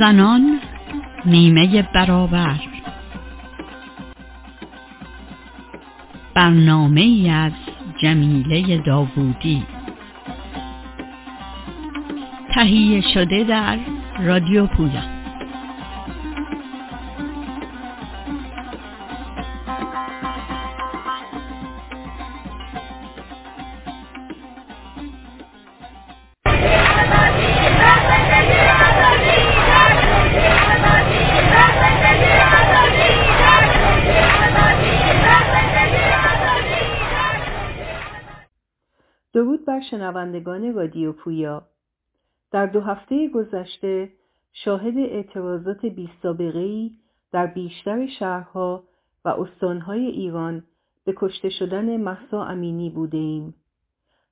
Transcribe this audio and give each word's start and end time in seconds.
زنان 0.00 0.60
نیمه 1.26 1.82
برابر. 1.82 2.60
برنامه 6.34 7.30
از 7.34 7.52
جمیله 8.02 8.78
داوودی. 8.78 9.62
تهیه 12.54 13.00
شده 13.14 13.44
در 13.44 13.78
رادیو 14.20 14.66
پویا. 14.66 15.19
شنوندگان 40.40 40.74
رادیو 40.74 41.12
پویا 41.12 41.62
در 42.50 42.66
دو 42.66 42.80
هفته 42.80 43.28
گذشته 43.28 44.12
شاهد 44.52 44.98
اعتراضات 44.98 45.86
بی 45.86 46.10
ای 46.38 46.90
در 47.32 47.46
بیشتر 47.46 48.06
شهرها 48.06 48.84
و 49.24 49.28
استانهای 49.28 50.06
ایران 50.06 50.62
به 51.04 51.14
کشته 51.16 51.50
شدن 51.50 51.96
محسا 51.96 52.44
امینی 52.44 52.90
بوده 52.90 53.18
ایم. 53.18 53.54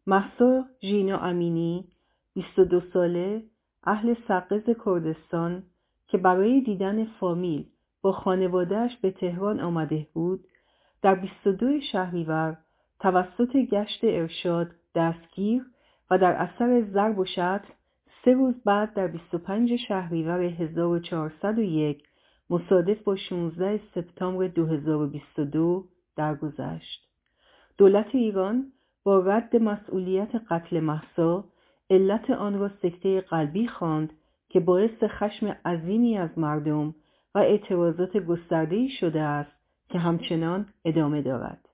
محسا 0.07 0.65
ژینا 0.83 1.19
امینی 1.19 1.85
22 2.35 2.81
ساله 2.93 3.43
اهل 3.85 4.15
سقز 4.29 4.65
کردستان 4.85 5.63
که 6.07 6.19
برای 6.19 6.61
دیدن 6.61 7.05
فامیل 7.05 7.67
با 8.03 8.13
خانوادهش 8.13 8.97
به 9.03 9.11
تهران 9.11 9.61
آمده 9.61 10.07
بود 10.15 10.45
در 11.03 11.15
22 11.15 11.81
شهریور 11.81 12.57
توسط 13.01 13.57
گشت 13.57 14.01
ارشاد 14.03 14.71
دستگیر 14.95 15.65
و 16.11 16.19
در 16.19 16.33
اثر 16.33 16.83
ضرب 16.93 17.19
و 17.19 17.25
شتم 17.25 17.63
سه 18.25 18.33
روز 18.33 18.55
بعد 18.65 18.95
در 18.95 19.07
25 19.07 19.77
شهریور 19.77 20.41
1401 20.41 22.03
مصادف 22.51 23.03
با 23.03 23.17
16 23.17 23.81
سپتامبر 23.95 24.47
2022 24.47 25.85
درگذشت. 26.17 27.09
دولت 27.79 28.15
ایران 28.15 28.73
با 29.05 29.19
رد 29.19 29.57
مسئولیت 29.57 30.31
قتل 30.51 30.81
محسا 30.81 31.45
علت 31.91 32.31
آن 32.31 32.59
را 32.59 32.71
سکته 32.83 33.21
قلبی 33.21 33.69
خواند 33.69 34.13
که 34.49 34.61
باعث 34.61 35.03
خشم 35.03 35.57
عظیمی 35.65 36.19
از 36.19 36.39
مردم 36.39 36.95
و 37.35 37.39
اعتراضات 37.39 38.17
گسترده‌ای 38.17 38.89
شده 38.89 39.21
است 39.21 39.53
که 39.89 39.99
همچنان 39.99 40.67
ادامه 40.85 41.23
دارد. 41.23 41.69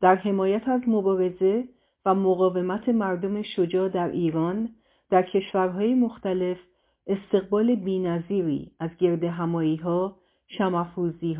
در 0.00 0.14
حمایت 0.14 0.68
از 0.68 0.80
مبارزه 0.86 1.64
و 2.08 2.14
مقاومت 2.14 2.88
مردم 2.88 3.42
شجاع 3.42 3.88
در 3.88 4.08
ایران 4.08 4.68
در 5.10 5.22
کشورهای 5.22 5.94
مختلف 5.94 6.58
استقبال 7.06 7.74
بینظیری 7.74 8.72
از 8.78 8.90
گرد 8.98 9.24
همایی 9.24 9.76
ها، 9.76 10.16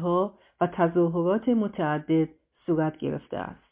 ها 0.02 0.34
و 0.60 0.66
تظاهرات 0.66 1.48
متعدد 1.48 2.28
صورت 2.66 2.98
گرفته 2.98 3.36
است. 3.36 3.64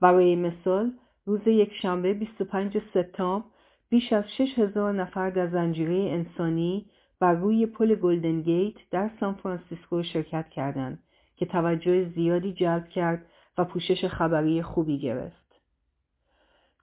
برای 0.00 0.36
مثال 0.36 0.92
روز 1.26 1.46
یک 1.46 1.72
شنبه 1.82 2.14
25 2.14 2.78
سپتامبر 2.94 3.46
بیش 3.88 4.12
از 4.12 4.24
6000 4.38 4.92
نفر 4.92 5.30
در 5.30 5.46
زنجیره 5.46 5.94
انسانی 5.94 6.86
بر 7.20 7.32
روی 7.32 7.66
پل 7.66 7.94
گلدن 7.94 8.40
گیت 8.40 8.74
در 8.90 9.10
سان 9.20 9.34
فرانسیسکو 9.34 10.02
شرکت 10.02 10.48
کردند 10.48 11.02
که 11.36 11.46
توجه 11.46 12.08
زیادی 12.08 12.52
جلب 12.52 12.88
کرد 12.88 13.26
و 13.58 13.64
پوشش 13.64 14.04
خبری 14.04 14.62
خوبی 14.62 14.98
گرفت. 14.98 15.43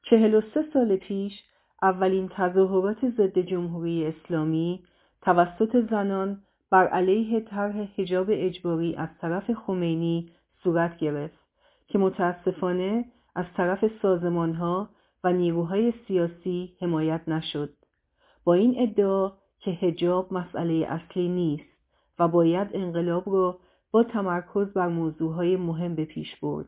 چهل 0.01 0.35
و 0.35 0.41
سه 0.53 0.65
سال 0.73 0.95
پیش 0.95 1.33
اولین 1.81 2.29
تظاهرات 2.35 3.09
ضد 3.09 3.39
جمهوری 3.39 4.05
اسلامی 4.05 4.83
توسط 5.21 5.89
زنان 5.89 6.41
بر 6.71 6.87
علیه 6.87 7.39
طرح 7.39 7.87
حجاب 7.97 8.27
اجباری 8.29 8.95
از 8.95 9.09
طرف 9.21 9.51
خمینی 9.53 10.31
صورت 10.63 10.97
گرفت 10.97 11.39
که 11.87 11.97
متاسفانه 11.97 13.05
از 13.35 13.45
طرف 13.57 13.85
سازمانها 14.01 14.89
و 15.23 15.33
نیروهای 15.33 15.93
سیاسی 16.07 16.73
حمایت 16.81 17.21
نشد. 17.27 17.73
با 18.43 18.53
این 18.53 18.75
ادعا 18.79 19.31
که 19.59 19.71
حجاب 19.71 20.33
مسئله 20.33 20.87
اصلی 20.89 21.27
نیست 21.27 21.71
و 22.19 22.27
باید 22.27 22.67
انقلاب 22.73 23.23
را 23.27 23.59
با 23.91 24.03
تمرکز 24.03 24.73
بر 24.73 24.87
موضوعهای 24.87 25.57
مهم 25.57 25.95
به 25.95 26.05
پیش 26.05 26.35
برد. 26.35 26.65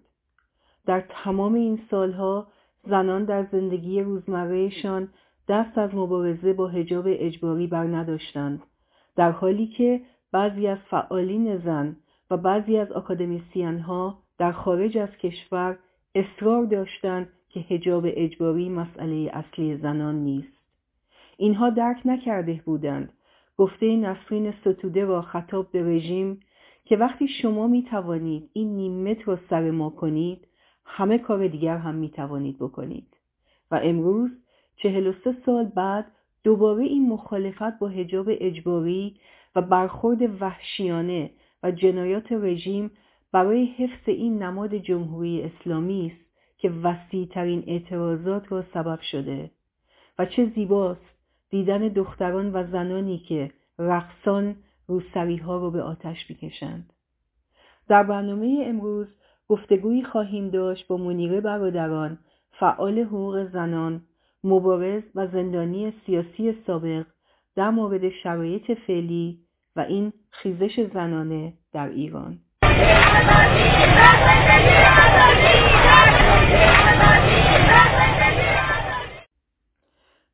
در 0.86 1.04
تمام 1.10 1.54
این 1.54 1.82
سالها 1.92 2.48
زنان 2.84 3.26
در 3.26 3.48
زندگی 3.52 4.02
روزمرهشان 4.02 5.10
دست 5.48 5.78
از 5.78 5.96
مبارزه 5.96 6.54
با 6.54 6.68
حجاب 6.68 7.06
اجباری 7.08 7.68
بر 7.68 7.84
نداشتند 7.84 8.64
در 9.16 9.32
حالی 9.32 9.68
که 9.68 10.02
بعضی 10.32 10.68
از 10.68 10.78
فعالین 10.90 11.58
زن 11.58 11.96
و 12.32 12.38
بعضی 12.38 12.78
از 12.78 12.92
اکادمیسیان 12.92 13.80
ها 13.80 14.20
در 14.38 14.52
خارج 14.52 14.98
از 14.98 15.10
کشور 15.10 15.78
اصرار 16.16 16.66
داشتند 16.66 17.30
که 17.50 17.60
حجاب 17.60 18.04
اجباری 18.08 18.70
مسئله 18.70 19.32
اصلی 19.34 19.78
زنان 19.78 20.16
نیست. 20.16 20.54
اینها 21.38 21.70
درک 21.70 22.02
نکرده 22.06 22.62
بودند. 22.66 23.14
گفته 23.58 23.96
نسرین 23.96 24.54
ستوده 24.62 25.06
را 25.06 25.22
خطاب 25.22 25.72
به 25.72 25.84
رژیم 25.84 26.40
که 26.86 26.98
وقتی 26.98 27.28
شما 27.28 27.68
می 27.68 27.84
توانید 27.84 28.50
این 28.54 28.76
نیمت 28.76 29.28
را 29.28 29.40
سر 29.50 29.72
ما 29.72 29.90
کنید 29.90 30.48
همه 30.86 31.18
کار 31.18 31.48
دیگر 31.48 31.78
هم 31.78 31.96
می 31.96 32.10
توانید 32.10 32.58
بکنید. 32.58 33.18
و 33.72 33.80
امروز 33.84 34.32
چهل 34.76 35.08
و 35.08 35.14
سه 35.24 35.36
سال 35.46 35.66
بعد 35.66 36.06
دوباره 36.44 36.84
این 36.84 37.10
مخالفت 37.10 37.80
با 37.80 37.88
حجاب 37.88 38.28
اجباری 38.30 39.20
و 39.56 39.62
برخورد 39.62 40.42
وحشیانه 40.42 41.30
و 41.64 41.72
جنایات 41.72 42.32
رژیم 42.32 42.92
برای 43.32 43.66
حفظ 43.66 44.10
این 44.10 44.44
نماد 44.44 44.76
جمهوری 44.76 45.42
اسلامی 45.42 46.12
است 46.16 46.24
که 46.58 46.70
وسیعترین 46.70 47.64
اعتراضات 47.68 48.52
را 48.52 48.64
سبب 48.74 49.00
شده. 49.02 49.52
و 50.20 50.26
چه 50.26 50.46
زیباست 50.46 51.16
دیدن 51.50 51.88
دختران 51.88 52.52
و 52.54 52.68
زنانی 52.72 53.18
که 53.18 53.52
رقصان 53.80 54.56
روسری 54.88 55.38
ها 55.38 55.58
رو 55.58 55.72
به 55.72 55.82
آتش 55.82 56.30
می‌کشند. 56.30 56.94
در 57.88 58.04
برنامه 58.04 58.64
امروز 58.66 59.08
گفتگویی 59.50 60.04
خواهیم 60.04 60.50
داشت 60.50 60.88
با 60.88 60.98
منیره 60.98 61.42
برادران 61.42 62.18
فعال 62.60 63.00
حقوق 63.00 63.48
زنان 63.54 64.02
مبارز 64.44 65.04
و 65.16 65.28
زندانی 65.28 65.94
سیاسی 66.06 66.58
سابق 66.68 67.06
در 67.56 67.70
مورد 67.70 68.10
شرایط 68.10 68.72
فعلی 68.88 69.40
و 69.76 69.80
این 69.80 70.14
خیزش 70.30 70.88
زنانه 70.94 71.54
در 71.74 71.90
ایران. 71.90 72.40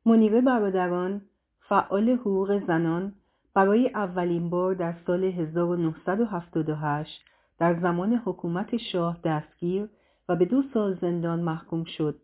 منیره 0.06 0.40
برادران 0.40 1.20
فعال 1.68 2.10
حقوق 2.10 2.66
زنان 2.66 3.12
برای 3.54 3.88
اولین 3.88 4.50
بار 4.50 4.74
در 4.74 4.94
سال 5.06 5.24
1978 5.24 7.24
در 7.60 7.80
زمان 7.80 8.22
حکومت 8.24 8.76
شاه 8.76 9.18
دستگیر 9.24 9.88
و 10.28 10.36
به 10.36 10.44
دو 10.44 10.62
سال 10.74 10.94
زندان 11.00 11.40
محکوم 11.40 11.84
شد. 11.84 12.20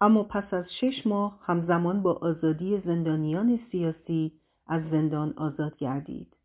اما 0.00 0.22
پس 0.22 0.54
از 0.54 0.64
شش 0.80 1.06
ماه 1.06 1.38
همزمان 1.42 2.02
با 2.02 2.12
آزادی 2.12 2.80
زندانیان 2.84 3.60
سیاسی 3.70 4.32
از 4.66 4.82
زندان 4.90 5.34
آزاد 5.36 5.76
گردید. 5.76 6.36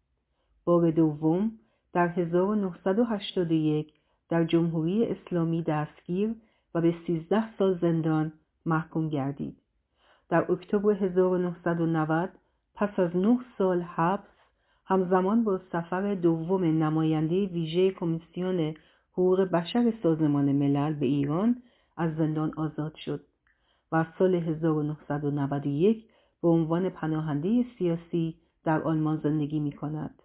بار 0.66 0.92
دوم 0.92 1.52
در 1.94 2.08
1981 2.08 3.94
در 4.30 4.44
جمهوری 4.44 5.06
اسلامی 5.06 5.64
دستگیر 5.64 6.36
و 6.76 6.82
به 6.82 6.96
13 7.08 7.58
سال 7.58 7.78
زندان 7.82 8.34
محکوم 8.66 9.10
گردید. 9.10 9.58
در 10.30 10.52
اکتبر 10.52 10.94
1990 10.94 12.30
پس 12.76 13.00
از 13.00 13.16
نه 13.16 13.40
سال 13.58 13.82
حبس 13.82 14.33
همزمان 14.86 15.44
با 15.44 15.60
سفر 15.72 16.16
دوم 16.16 16.64
نماینده 16.64 17.46
ویژه 17.46 17.92
کمیسیون 17.92 18.74
حقوق 19.12 19.42
بشر 19.42 19.94
سازمان 20.04 20.52
ملل 20.52 20.94
به 20.94 21.06
ایران 21.06 21.56
از 21.98 22.16
زندان 22.16 22.54
آزاد 22.58 22.96
شد 22.96 23.22
و 23.92 24.06
سال 24.20 24.36
1991 24.36 26.06
به 26.42 26.48
عنوان 26.48 26.90
پناهنده 26.90 27.66
سیاسی 27.78 28.36
در 28.64 28.82
آلمان 28.82 29.18
زندگی 29.24 29.60
می 29.60 29.72
کند. 29.72 30.22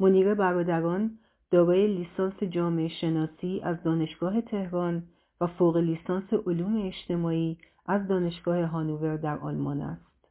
منیره 0.00 0.34
برادران 0.34 1.18
دارای 1.50 1.86
لیسانس 1.86 2.42
جامعه 2.42 2.88
شناسی 2.88 3.60
از 3.60 3.82
دانشگاه 3.82 4.40
تهران 4.40 5.02
و 5.40 5.46
فوق 5.46 5.76
لیسانس 5.76 6.32
علوم 6.46 6.86
اجتماعی 6.86 7.58
از 7.86 8.08
دانشگاه 8.08 8.64
هانوور 8.64 9.16
در 9.16 9.38
آلمان 9.38 9.80
است. 9.80 10.28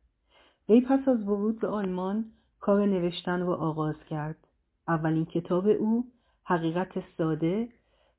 وی 0.69 0.81
پس 0.81 1.07
از 1.07 1.27
ورود 1.27 1.59
به 1.59 1.67
آلمان 1.67 2.25
کار 2.63 2.85
نوشتن 2.85 3.39
را 3.39 3.55
آغاز 3.55 3.95
کرد. 4.09 4.47
اولین 4.87 5.25
کتاب 5.25 5.67
او 5.67 6.05
حقیقت 6.43 7.03
ساده 7.17 7.69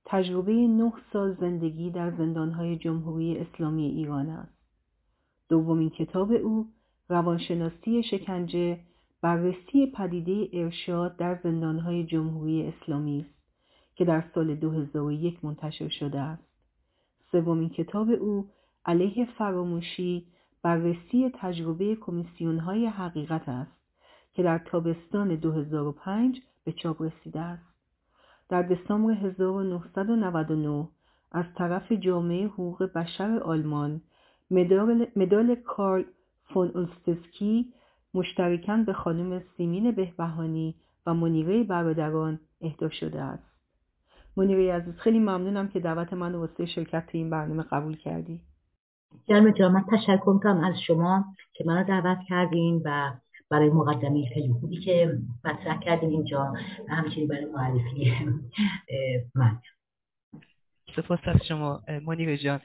تجربه 0.05 0.53
نه 0.53 0.93
سال 1.13 1.35
زندگی 1.35 1.91
در 1.91 2.11
زندانهای 2.11 2.77
جمهوری 2.77 3.39
اسلامی 3.39 3.87
ایران 3.87 4.29
است. 4.29 4.59
دومین 5.49 5.91
کتاب 5.91 6.33
او 6.33 6.67
روانشناسی 7.09 8.03
شکنجه 8.03 8.81
بررسی 9.23 9.93
پدیده 9.97 10.49
ارشاد 10.53 11.17
در 11.17 11.41
زندانهای 11.43 12.05
جمهوری 12.05 12.67
اسلامی 12.67 13.21
است 13.21 13.35
که 13.97 14.05
در 14.05 14.25
سال 14.35 14.55
2001 14.55 15.45
منتشر 15.45 15.89
شده 15.89 16.21
است. 16.21 16.49
سومین 17.33 17.69
کتاب 17.69 18.11
او 18.11 18.51
علیه 18.87 19.29
فراموشی 19.39 20.27
بررسی 20.63 21.31
تجربه 21.35 21.97
کمیسیونهای 21.97 22.87
حقیقت 22.87 23.49
است 23.49 23.84
که 24.35 24.43
در 24.43 24.59
تابستان 24.59 25.37
2005 25.37 26.41
به 26.65 26.73
چاپ 26.73 27.03
رسیده 27.03 27.41
است. 27.41 27.75
در 28.49 28.63
دسامبر 28.63 29.13
1999 29.13 30.89
از 31.33 31.45
طرف 31.55 31.93
جامعه 31.93 32.47
حقوق 32.47 32.83
بشر 32.83 33.39
آلمان 33.39 34.01
مدال, 34.51 35.07
مدال 35.17 35.55
کارل 35.55 36.05
فون 36.45 36.69
اولستسکی 36.75 37.73
مشترکاً 38.15 38.77
به 38.77 38.93
خانم 38.93 39.43
سیمین 39.57 39.91
بهبهانی 39.91 40.75
و 41.07 41.15
منیره 41.15 41.65
برادران 41.65 42.41
اهدا 42.61 42.89
شده 42.89 43.23
است. 43.23 43.55
منیره 44.37 44.73
عزیز 44.73 44.95
خیلی 44.95 45.19
ممنونم 45.19 45.69
که 45.69 45.81
دعوت 45.81 46.13
من 46.13 46.35
واسه 46.35 46.67
شرکت 46.67 47.07
تو 47.07 47.19
این 47.19 47.31
برنامه 47.31 47.63
قبول 47.63 47.97
کردی. 47.97 48.41
جرم 49.29 49.51
جان 49.51 49.73
من 49.73 49.85
تشکر 49.93 50.39
کنم 50.39 50.65
از 50.65 50.75
شما 50.87 51.25
که 51.53 51.65
منو 51.67 51.85
دعوت 51.85 52.19
کردین 52.29 52.83
و 52.85 53.13
برای 53.51 53.71
مقدمه 53.71 54.29
خیلی 54.35 54.53
خوبی 54.61 54.81
که 54.81 55.19
مطرح 55.45 55.81
کردین 55.81 56.11
اینجا 56.11 56.53
و 56.89 56.95
همچنین 56.95 57.29
برای 57.29 57.45
معرفی 57.45 58.13
من. 59.35 59.61
سپاس 60.97 61.21
از 61.25 61.47
شما 61.49 61.83
منیر 62.07 62.37
جان. 62.37 62.61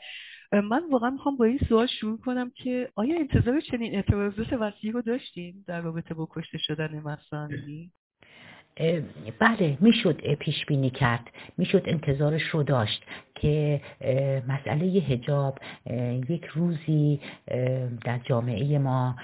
من 0.52 0.90
واقعا 0.92 1.10
می‌خوام 1.10 1.38
با 1.38 1.46
این 1.46 1.60
سوال 1.70 1.88
شروع 1.88 2.20
کنم 2.20 2.52
که 2.56 2.90
آیا 2.96 3.20
انتظار 3.20 3.62
چنین 3.62 3.96
اعتراضات 3.96 4.54
وسیعی 4.54 4.92
رو 4.94 5.02
داشتیم 5.02 5.64
در 5.68 5.82
رابطه 5.82 6.14
با 6.14 6.28
کشته 6.32 6.58
شدن 6.58 7.00
مسئله 7.00 7.90
بله 9.40 9.78
می‌شد 9.82 10.36
پیش 10.36 10.66
بینی 10.66 10.90
کرد. 10.90 11.28
می‌شد 11.58 11.84
انتظارش 11.86 12.42
رو 12.42 12.64
داشت 12.64 13.06
که 13.36 13.82
مسئله 14.48 14.86
هجاب 14.86 15.60
یک 16.30 16.46
روزی 16.46 17.20
در 18.06 18.20
جامعه 18.24 18.78
ما 18.78 19.16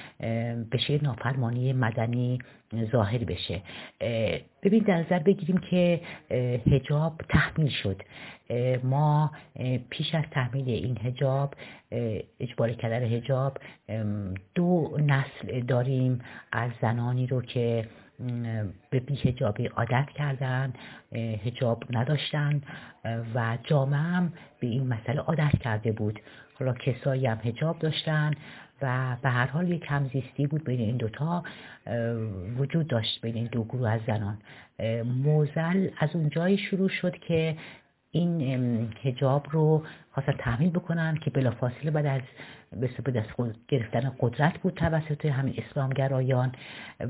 بشه 0.72 1.04
نافرمانی 1.04 1.74
مدنی 1.74 2.40
ظاهر 2.92 3.24
بشه. 3.24 3.62
ببین 4.64 4.84
در 4.84 4.98
نظر 4.98 5.20
بگیریم 5.20 5.58
که 5.58 6.02
هجاب 6.72 7.22
تحمیل 7.30 7.70
شد. 7.70 8.02
ما 8.84 9.32
پیش 9.90 10.16
از 10.16 10.24
تحمیل 10.32 10.70
این 10.70 10.98
هجاب 11.04 11.54
اجبار 12.40 12.72
کردن 12.72 13.04
هجاب 13.04 13.58
دو 14.56 14.98
نسل 15.00 15.60
داریم 15.68 16.22
از 16.52 16.72
زنانی 16.82 17.28
رو 17.28 17.42
که 17.42 17.88
به 18.90 19.00
بیهجابی 19.00 19.68
عادت 19.68 20.10
کردن 20.16 20.74
هجاب 21.14 21.84
نداشتن 21.90 22.62
و 23.36 23.58
جامعه 23.64 24.00
هم 24.00 24.34
به 24.60 24.68
این 24.68 24.88
مسئله 24.88 25.20
عادت 25.20 25.60
کرده 25.60 25.92
بود. 25.92 26.20
حالا 26.60 26.74
کسایی 26.74 27.26
هم 27.28 27.40
هجاب 27.44 27.80
داشتن 27.80 28.32
و 28.82 29.18
به 29.24 29.30
هر 29.30 29.46
حال 29.46 29.72
یک 29.72 29.86
همزیستی 29.88 30.48
بود 30.48 30.64
بین 30.64 30.80
این 30.80 30.98
دوتا 30.98 31.44
وجود 32.58 32.88
داشت 32.88 33.22
بین 33.22 33.36
این 33.36 33.50
دو 33.52 33.64
گروه 33.64 33.90
از 33.90 34.02
زنان. 34.08 34.38
موزل 35.24 35.90
از 35.98 36.16
اون 36.16 36.30
جایی 36.30 36.58
شروع 36.58 36.90
شد 36.90 37.18
که 37.18 37.58
این 38.16 38.42
هجاب 39.04 39.48
رو 39.52 39.84
خواستن 40.12 40.34
تحمیل 40.40 40.70
بکنن 40.70 41.18
که 41.18 41.30
بلافاصله 41.30 41.92
بعد 41.92 42.06
از 42.06 42.22
به 43.04 43.12
دست 43.12 43.30
گرفتن 43.68 44.12
قدرت 44.20 44.58
بود 44.58 44.74
توسط 44.74 45.26
همین 45.26 45.54
اسلامگرایان 45.58 46.52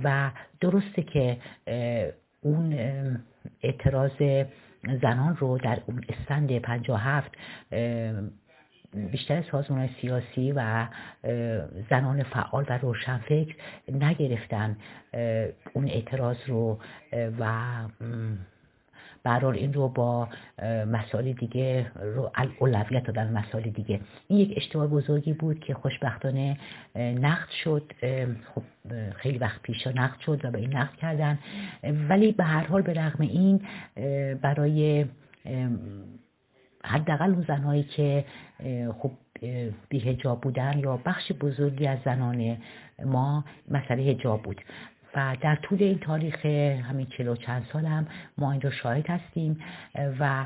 و 0.04 0.32
درسته 0.62 1.04
که 1.04 1.38
اون 2.42 2.78
اعتراض 3.62 4.46
زنان 5.02 5.38
رو 5.40 5.58
در 5.58 5.82
اون 5.86 6.06
استند 6.10 6.52
هفت 6.98 7.32
بیشتر 9.12 9.44
سازمان 9.52 9.90
سیاسی 10.02 10.52
و 10.52 10.88
زنان 11.90 12.24
فعال 12.24 12.66
و 12.70 12.78
روشنفکر 12.78 13.56
نگرفتن 13.92 14.78
اون 15.74 15.88
اعتراض 15.88 16.38
رو 16.48 16.80
و 17.40 17.74
برحال 19.26 19.56
این 19.56 19.74
رو 19.74 19.88
با 19.88 20.30
مسائل 20.88 21.34
دیگه 21.34 21.92
رو 21.96 22.32
اولویت 22.60 23.04
دادن 23.04 23.32
مسائل 23.34 23.70
دیگه. 23.70 24.00
این 24.28 24.40
یک 24.40 24.54
اشتباه 24.58 24.88
بزرگی 24.88 25.34
بود 25.34 25.60
که 25.60 25.74
خوشبختانه 25.74 26.58
نقد 26.96 27.50
شد. 27.64 27.92
خب 28.56 28.64
خیلی 29.16 29.38
وقت 29.38 29.62
پیشا 29.62 29.92
نقد 29.92 30.20
شد 30.20 30.46
و 30.46 30.52
به 30.52 30.60
این 30.60 30.78
نقد 30.78 30.96
کردن. 30.96 31.40
ولی 32.10 32.32
به 32.32 32.44
هر 32.44 32.68
حال 32.68 32.82
به 32.82 32.94
رغم 32.94 33.22
این 33.22 33.62
برای 34.42 35.06
حداقل 36.84 37.30
اون 37.30 37.46
زنهایی 37.48 37.84
که 37.84 38.26
خب 39.00 39.12
بیهجاب 39.90 40.42
بودن 40.42 40.80
یا 40.80 40.98
بخش 41.06 41.32
بزرگی 41.32 41.88
از 41.88 42.00
زنان 42.06 42.58
ما 43.06 43.46
مسئله 43.72 44.04
هجاب 44.04 44.42
بود. 44.42 44.62
و 45.16 45.38
در 45.42 45.56
طول 45.56 45.84
این 45.84 46.00
تاریخ 46.00 46.46
همین 46.46 47.08
چلو 47.18 47.36
چند 47.36 47.68
سال 47.74 47.86
هم 47.86 48.08
ما 48.38 48.52
این 48.52 48.62
رو 48.62 48.72
شاهد 48.72 49.10
هستیم 49.10 49.60
و 50.20 50.46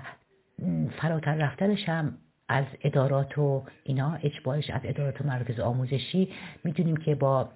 فراتر 1.01 1.35
رفتنش 1.35 1.89
هم 1.89 2.17
از 2.49 2.65
ادارات 2.83 3.37
و 3.37 3.63
اینا 3.83 4.19
اجبارش 4.23 4.69
از 4.69 4.81
ادارات 4.83 5.21
و 5.21 5.27
مراکز 5.27 5.59
آموزشی 5.59 6.29
می‌دونیم 6.63 6.97
که 6.97 7.15
با 7.15 7.49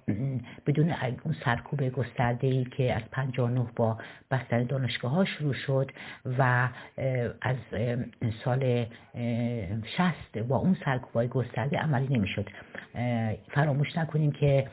بدون 0.66 0.94
اون 1.24 1.34
سرکوب 1.44 1.88
گسترده 1.88 2.46
ای 2.46 2.64
که 2.64 2.94
از 2.94 3.02
59 3.12 3.66
با 3.76 3.98
بستن 4.30 4.64
دانشگاه 4.64 5.12
ها 5.12 5.24
شروع 5.24 5.52
شد 5.52 5.90
و 6.38 6.68
از 7.42 7.56
سال 8.44 8.86
60 9.96 10.38
با 10.48 10.56
اون 10.56 10.76
سرکوب 10.84 11.12
های 11.14 11.28
گسترده 11.28 11.78
عملی 11.78 12.18
نمی‌شد. 12.18 12.48
فراموش 13.50 13.98
نکنیم 13.98 14.32
که 14.32 14.68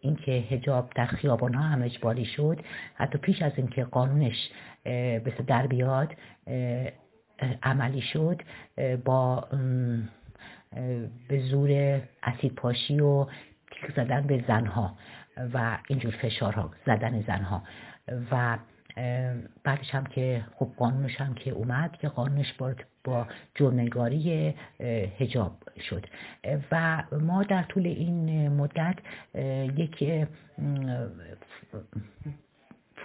اینکه 0.00 0.32
هجاب 0.32 0.90
در 0.94 1.06
خیابان 1.06 1.54
ها 1.54 1.62
هم 1.62 1.82
اجباری 1.82 2.24
شد. 2.24 2.60
حتی 2.94 3.18
پیش 3.18 3.42
از 3.42 3.52
اینکه 3.56 3.84
قانونش 3.84 4.50
به 4.84 5.34
در 5.46 5.66
بیاد 5.66 6.14
عملی 7.62 8.00
شد 8.00 8.42
با 9.04 9.48
به 11.28 11.40
زور 11.50 12.00
اسید 12.22 12.54
پاشی 12.54 13.00
و 13.00 13.24
تیک 13.70 13.92
زدن 13.96 14.26
به 14.26 14.44
زنها 14.48 14.96
و 15.54 15.78
اینجور 15.88 16.12
فشارها 16.12 16.70
زدن 16.86 17.22
زنها. 17.22 17.62
و 18.30 18.58
بعدش 19.64 19.94
هم 19.94 20.06
که 20.06 20.44
خب 20.54 20.68
قانونش 20.76 21.20
هم 21.20 21.34
که 21.34 21.50
اومد 21.50 21.96
که 21.96 22.08
قانونش 22.08 22.52
با 22.52 22.74
با 23.06 23.26
جرمنگاری 23.54 24.54
هجاب 25.18 25.52
شد. 25.90 26.06
و 26.72 27.02
ما 27.20 27.42
در 27.42 27.62
طول 27.62 27.86
این 27.86 28.48
مدت 28.48 28.96
یک 29.76 30.04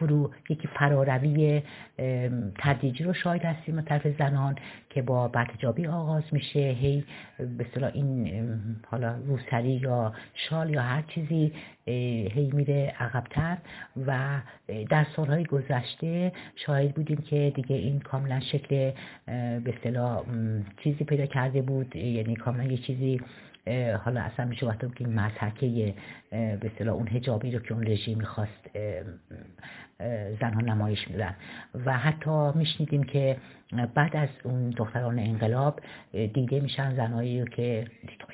فرو 0.01 0.31
یکی 0.50 0.67
فراروی 0.67 1.62
تدریجی 2.58 3.03
رو 3.03 3.13
شاهد 3.13 3.46
هستیم 3.46 3.77
از 3.77 3.86
طرف 3.86 4.08
زنان 4.08 4.55
که 4.89 5.01
با 5.01 5.27
برتجابی 5.27 5.88
آغاز 5.88 6.24
میشه. 6.31 6.60
هی 6.60 7.03
به 7.58 7.65
اصطلاح 7.65 7.91
این 7.93 8.43
حالا 8.88 9.15
روسری 9.27 9.72
یا 9.72 10.13
شال 10.34 10.70
یا 10.70 10.81
هر 10.81 11.01
چیزی 11.01 11.53
هی 11.86 12.51
میره 12.53 12.93
عقبتر 13.00 13.58
و 14.08 14.41
در 14.89 15.05
سالهای 15.15 15.43
گذشته 15.43 16.31
شاهد 16.55 16.93
بودیم 16.93 17.17
که 17.17 17.51
دیگه 17.55 17.75
این 17.75 18.00
کاملا 18.00 18.39
شکل 18.39 18.91
به 19.63 19.74
چیزی 20.84 21.03
پیدا 21.03 21.25
کرده 21.25 21.62
بود. 21.62 21.96
یعنی 21.96 22.36
کاملا 22.36 22.63
یه 22.63 22.77
چیزی 22.77 23.22
حالا 24.03 24.21
اصلا 24.21 24.45
میشه 24.45 24.65
وقتا 24.65 24.87
که 24.87 25.07
مذهکه 25.07 25.93
به 26.31 26.71
اصطلاح 26.73 26.95
اون 26.95 27.07
هجابی 27.07 27.51
رو 27.51 27.59
که 27.59 27.73
اون 27.73 27.87
رژیم 27.87 28.17
می‌خواست 28.17 28.69
زنها 30.39 30.61
نمایش 30.61 31.07
میدن. 31.07 31.35
و 31.85 31.97
حتی 31.97 32.51
میشنیدیم 32.55 33.03
که 33.03 33.37
بعد 33.95 34.15
از 34.15 34.29
اون 34.43 34.69
دختران 34.69 35.19
انقلاب 35.19 35.79
دیده 36.11 36.59
میشن 36.59 36.95
زنهایی 36.95 37.45
که 37.45 37.85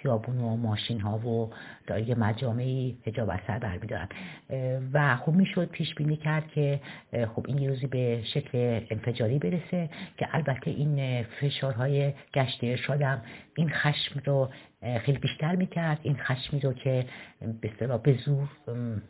خیابون 0.01 0.37
و 0.37 0.55
ماشین 0.55 1.01
ها 1.01 1.17
و 1.17 1.49
یه 1.99 2.15
مجامعی 2.15 2.97
هجاب 3.05 3.29
اثر 3.29 3.59
برمیدارن. 3.59 4.07
و 4.93 5.15
خب 5.15 5.31
می‌شد 5.31 5.69
پیش 5.69 5.95
بینی 5.95 6.15
کرد 6.15 6.47
که 6.47 6.79
خب 7.35 7.45
این 7.47 7.69
روزی 7.69 7.87
به 7.87 8.21
شکل 8.23 8.81
انفجاری 8.91 9.39
برسه 9.39 9.89
که 10.17 10.27
البته 10.31 10.71
این 10.71 11.23
فشارهای 11.23 12.13
گشت 12.33 12.63
ارشادم 12.63 13.21
این 13.55 13.69
خشم 13.69 14.21
رو 14.25 14.49
خیلی 15.05 15.17
بیشتر 15.17 15.55
می‌کرد 15.55 15.99
این 16.03 16.17
خشمی 16.17 16.59
رو 16.59 16.73
که 16.73 17.05
به 17.61 17.97
به 17.97 18.17
زور 18.25 18.49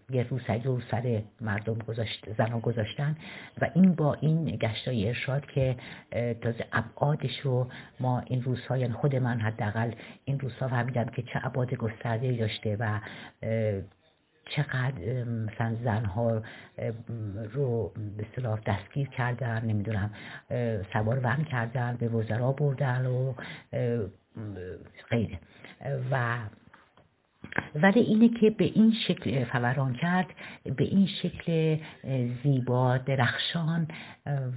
یه 0.10 0.24
روسری 0.24 0.60
رو 0.60 0.81
سر 0.91 1.22
مردم 1.41 1.74
گذاشت 1.74 2.27
زنان 2.38 2.60
گذاشتن 2.60 3.17
و 3.62 3.69
این 3.75 3.96
با 3.96 4.13
این 4.13 4.46
گشتای 4.46 5.07
ارشاد 5.07 5.46
که 5.46 5.75
تازه 6.41 6.65
ابعادش 6.72 7.39
رو 7.39 7.67
ما 8.00 8.19
این 8.19 8.41
روزها 8.41 8.77
یعنی 8.77 8.93
خود 8.93 9.15
من 9.15 9.39
حداقل 9.39 9.91
این 10.25 10.39
روزها 10.39 10.67
فهمیدم 10.67 11.05
که 11.05 11.22
چه 11.22 11.39
ابعاد 11.43 11.74
گسترده 11.74 12.31
داشته 12.31 12.77
و 12.79 13.00
چقدر 14.50 15.24
مثلا 15.24 15.75
زنها 15.84 16.42
رو 17.54 17.94
به 18.18 18.25
صلاح 18.36 18.60
دستگیر 18.66 19.08
کردن 19.08 19.66
نمی‌دونم 19.66 20.12
سوار 20.94 21.20
ون 21.24 21.44
کردن 21.44 21.98
به 22.00 22.08
وزرا 22.08 22.51
بردن 22.51 23.06
و 23.06 23.34
غیره. 25.10 25.39
و 26.12 26.38
ولی 27.75 28.00
اینه 28.00 28.30
که 28.39 28.50
به 28.50 28.66
این 28.66 28.94
شکل 29.08 29.44
فوران 29.44 29.94
کرد 29.94 30.27
به 30.63 30.84
این 30.84 31.08
شکل 31.08 31.77
زیبا 32.44 32.98
درخشان 32.98 33.88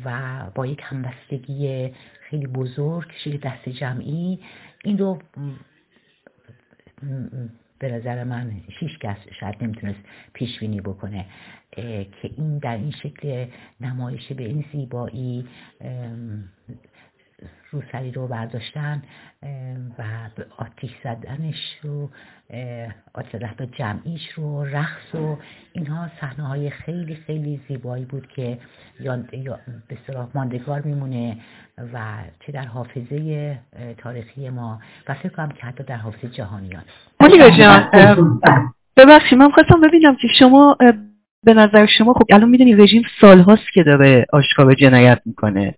و 0.05 0.43
با 0.55 0.67
یک 0.67 0.81
همبستگی 0.83 1.93
خیلی 2.21 2.47
بزرگ 2.47 3.13
شکل 3.25 3.37
دست 3.37 3.69
جمعی 3.69 4.41
این 4.85 4.99
رو 4.99 5.19
به 7.81 7.93
نظر 7.93 8.25
من 8.25 8.61
هیچ 8.81 8.99
کس 8.99 9.17
شاید 9.41 9.55
نمی‌تونست 9.61 9.99
پیش 10.33 10.59
بینی 10.59 10.81
بکنه 10.81 11.27
که 11.73 12.31
این 12.37 12.59
در 12.59 12.77
این 12.77 12.91
شکل 12.91 13.47
نمایش 13.81 14.33
به 14.33 14.45
این 14.45 14.65
زیبایی 14.73 15.47
روسری 17.71 18.11
رو 18.11 18.27
برداشتن 18.27 19.03
و 19.99 20.05
به 20.37 20.47
آتیش 20.57 20.91
زدنش 21.05 21.79
رو 21.83 22.11
آتیش 23.15 23.33
زدن 23.33 23.71
جمعیش 23.79 24.31
رو 24.31 24.65
رقص 24.65 25.15
و 25.15 25.37
اینها 25.73 26.09
صحنه 26.21 26.47
های 26.47 26.71
خیلی 26.71 27.15
خیلی 27.15 27.61
زیبایی 27.69 28.05
بود 28.05 28.27
که 28.27 28.59
یا, 29.01 29.17
به 29.89 29.99
صلاح 30.07 30.29
ماندگار 30.35 30.81
میمونه 30.81 31.37
و 31.93 32.01
چه 32.47 32.53
در 32.53 32.65
حافظه 32.65 33.59
تاریخی 33.99 34.51
ما 34.51 34.81
و 35.09 35.15
فکر 35.15 35.29
کنم 35.29 35.49
که 35.49 35.67
حتی 35.67 35.85
در 35.85 35.97
حافظه 35.97 36.29
جهانیان. 36.29 36.83
جان 37.59 38.41
ببخشید 38.97 39.39
من 39.39 39.51
خواستم 39.51 39.81
ببینم 39.81 40.17
که 40.17 40.29
شما 40.39 40.77
به 41.45 41.55
نظر 41.55 41.87
شما 41.87 42.13
خب 42.13 42.25
الان 42.31 42.49
می‌دونی 42.49 42.75
رژیم 42.75 43.03
سالهاست 43.21 43.73
که 43.75 43.83
داره 43.83 44.27
آشکار 44.33 44.75
جنایت 44.75 45.21
می‌کنه. 45.27 45.75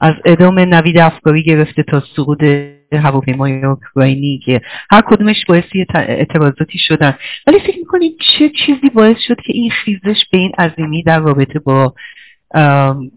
از 0.00 0.14
ادامه 0.24 0.64
نوید 0.64 0.98
افکاری 0.98 1.42
گرفته 1.42 1.82
تا 1.82 2.02
سقوط 2.16 2.44
هواپیمای 2.92 3.64
اوکراینی 3.64 4.40
که 4.44 4.60
هر 4.90 5.02
کدومش 5.06 5.44
باعثی 5.48 5.86
اعتراضاتی 5.94 6.78
شدن. 6.78 7.14
ولی 7.46 7.58
فکر 7.58 7.78
می‌کنید 7.78 8.16
چه 8.38 8.48
چیزی 8.48 8.90
باعث 8.94 9.16
شد 9.28 9.36
که 9.36 9.52
این 9.52 9.70
خیزش 9.70 10.24
به 10.32 10.38
این 10.38 10.52
عظیمی 10.58 11.02
در 11.02 11.20
رابطه 11.20 11.58
با 11.58 11.94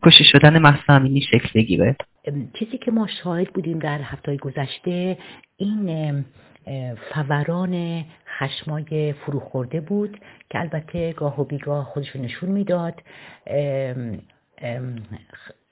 کشی 0.06 0.24
شدن 0.24 0.60
محسا 0.60 1.02
شکل 1.32 1.50
بگیره؟ 1.56 1.96
چیزی 2.60 2.78
که 2.78 2.92
ما 2.92 3.08
شاهد 3.24 3.48
بودیم 3.54 3.80
در 3.80 4.00
هفته 4.02 4.38
گذشته 4.38 5.18
این 5.58 6.26
فوران 7.14 8.06
خشمای 8.40 9.14
فروخورده 9.14 9.82
بود 9.82 10.20
که 10.50 10.60
البته 10.60 11.14
گاه 11.14 11.42
و 11.42 11.44
بیگاه 11.44 11.86
خودش 11.86 12.16
نشون 12.16 12.50
می‌داد. 12.50 13.02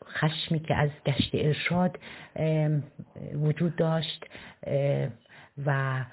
خشمی 0.08 0.60
که 0.60 0.76
از 0.76 0.90
گشت 1.06 1.32
ارشاد 1.34 2.00
وجود 3.34 3.76
داشت 3.76 4.26
و 5.66 6.04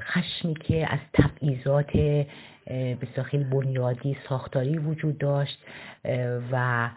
خشمی 0.00 0.54
که 0.54 0.92
از 0.92 0.98
تبعیضات 1.12 1.90
به 2.68 3.22
خیلی 3.22 3.44
بنیادی 3.44 4.16
ساختاری 4.28 4.78
وجود 4.78 5.18
داشت 5.18 5.58
و 6.52 6.88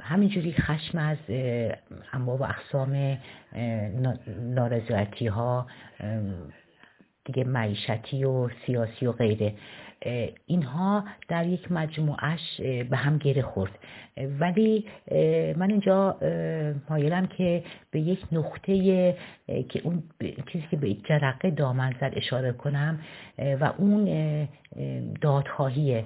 همینجوری 0.00 0.52
خشم 0.52 0.98
از 0.98 1.18
انواع 2.12 2.38
و 2.38 2.42
اقسام 2.42 3.18
نارضایتی 4.40 5.26
ها 5.26 5.66
دیگه 7.24 7.44
معیشتی 7.44 8.24
و 8.24 8.48
سیاسی 8.66 9.06
و 9.06 9.12
غیره. 9.12 9.54
اینها 10.46 11.04
در 11.28 11.46
یک 11.46 11.72
مجموعش 11.72 12.60
به 12.60 12.96
هم 12.96 13.18
گره 13.18 13.42
خورد. 13.42 13.78
ولی 14.40 14.84
من 15.56 15.70
اینجا 15.70 16.16
مایلم 16.90 17.26
که 17.26 17.64
به 17.90 18.00
یک 18.00 18.24
نقطه 18.32 19.16
که 19.68 19.80
اون 19.84 20.02
چیزی 20.52 20.66
که 20.70 20.76
به 20.76 20.94
جرقه 20.94 21.50
دامن 21.50 21.94
زد 22.00 22.12
اشاره 22.16 22.52
کنم 22.52 23.00
و 23.38 23.72
اون 23.78 24.48
دادخواهی 25.20 26.04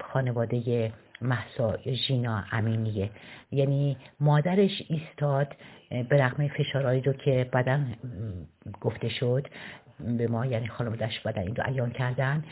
خانواده 0.00 0.92
محسا 1.22 1.78
ژینا 2.08 2.44
امینیه. 2.52 3.10
یعنی 3.52 3.96
مادرش 4.20 4.82
ایستاد 4.88 5.56
به 5.90 6.16
رغم 6.16 6.48
فشارهایی 6.48 7.00
رو 7.00 7.12
که 7.12 7.48
بعدا 7.52 7.80
گفته 8.80 9.08
شد. 9.08 9.48
به 10.18 10.28
ما 10.28 10.46
یعنی 10.46 10.68
خانوادش 10.68 11.20
بدن 11.20 11.42
این 11.42 11.56
رو 11.56 11.64
ایان 11.66 11.90
کردن 11.90 12.44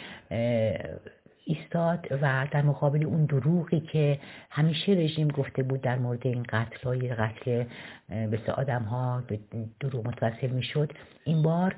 ایستاد 1.45 2.07
و 2.23 2.47
در 2.51 2.63
مقابل 2.63 3.05
اون 3.05 3.25
دروغی 3.25 3.81
که 3.81 4.19
همیشه 4.51 4.93
رژیم 4.93 5.29
گفته 5.29 5.63
بود 5.63 5.81
در 5.81 5.99
مورد 5.99 6.27
این 6.27 6.43
قتل 6.43 6.83
های 6.85 7.09
قتل 7.09 7.65
بسیار 8.11 8.51
آدم 8.61 8.83
ها 8.83 9.23
به 9.29 9.39
دروغ 9.81 10.07
متوسل 10.07 10.51
می 10.51 10.63
شد 10.63 10.93
این 11.25 11.43
بار 11.43 11.77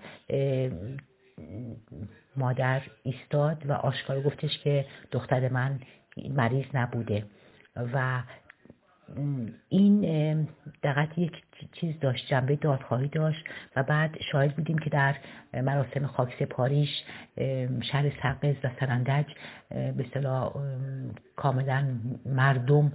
مادر 2.37 2.83
ایستاد 3.03 3.67
و 3.67 3.73
آشکار 3.73 4.23
گفتش 4.23 4.59
که 4.59 4.85
دختر 5.13 5.49
من 5.49 5.81
مریض 6.31 6.67
نبوده 6.75 7.25
و 7.77 8.23
این 9.69 10.49
دقیق 10.83 11.19
یک 11.19 11.33
چیز 11.73 12.01
داشت 12.01 12.27
جنبه 12.27 12.57
دادخواهی 12.57 13.09
داشت 13.09 13.45
و 13.77 13.83
بعد 13.83 14.17
شاهد 14.33 14.57
بودیم 14.57 14.79
که 14.79 14.91
در 14.91 15.15
مراسم 15.55 16.07
خاک 16.07 16.43
پاریش 16.43 16.89
شهر 17.93 18.13
سقز 18.23 18.55
و 18.65 18.71
سرندج 18.81 19.25
به 19.71 20.07
صلاح 20.15 20.53
کاملا 21.37 21.87
مردم 22.27 22.93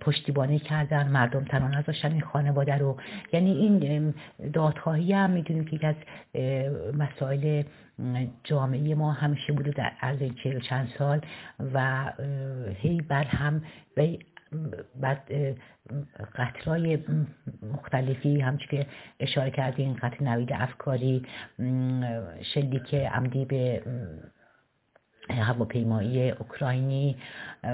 پشتیبانی 0.00 0.58
کردن 0.58 1.08
مردم 1.08 1.44
تنها 1.44 1.68
نذاشتن 1.68 2.12
این 2.12 2.20
خانواده 2.20 2.74
رو. 2.74 2.96
یعنی 3.32 3.50
این 3.50 4.14
دادخواهی 4.52 5.12
هم 5.12 5.30
می‌دونیم 5.30 5.64
که 5.64 5.86
از 5.86 5.96
مسائل 6.94 7.62
جامعه 8.44 8.94
ما 8.94 9.12
همیشه 9.12 9.52
بوده 9.52 9.70
در 9.70 9.92
عرض 10.00 10.18
چهل 10.42 10.60
چند 10.60 10.88
سال 10.98 11.20
و 11.74 12.12
هی 12.80 13.00
بر 13.00 13.24
هم 13.24 13.62
بعد 15.00 15.30
قتلای 16.34 16.98
مختلفی 17.72 18.40
همچون 18.40 18.68
که 18.70 18.86
اشاره 19.20 19.50
کردیم 19.50 19.94
قتل 20.02 20.24
نوید 20.24 20.52
افکاری 20.52 21.22
شلیک 22.54 22.94
عمدی 22.94 23.44
به 23.44 23.82
هواپیمایی 25.30 26.30
اوکراینی 26.30 27.16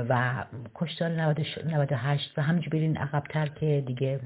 و 0.09 0.45
کشتار 0.75 1.09
98 1.09 2.39
و 2.39 2.43
همینجور 2.43 2.71
برین 2.73 2.97
عقبتر 2.97 3.47
که 3.47 3.83
دیگه 3.87 4.21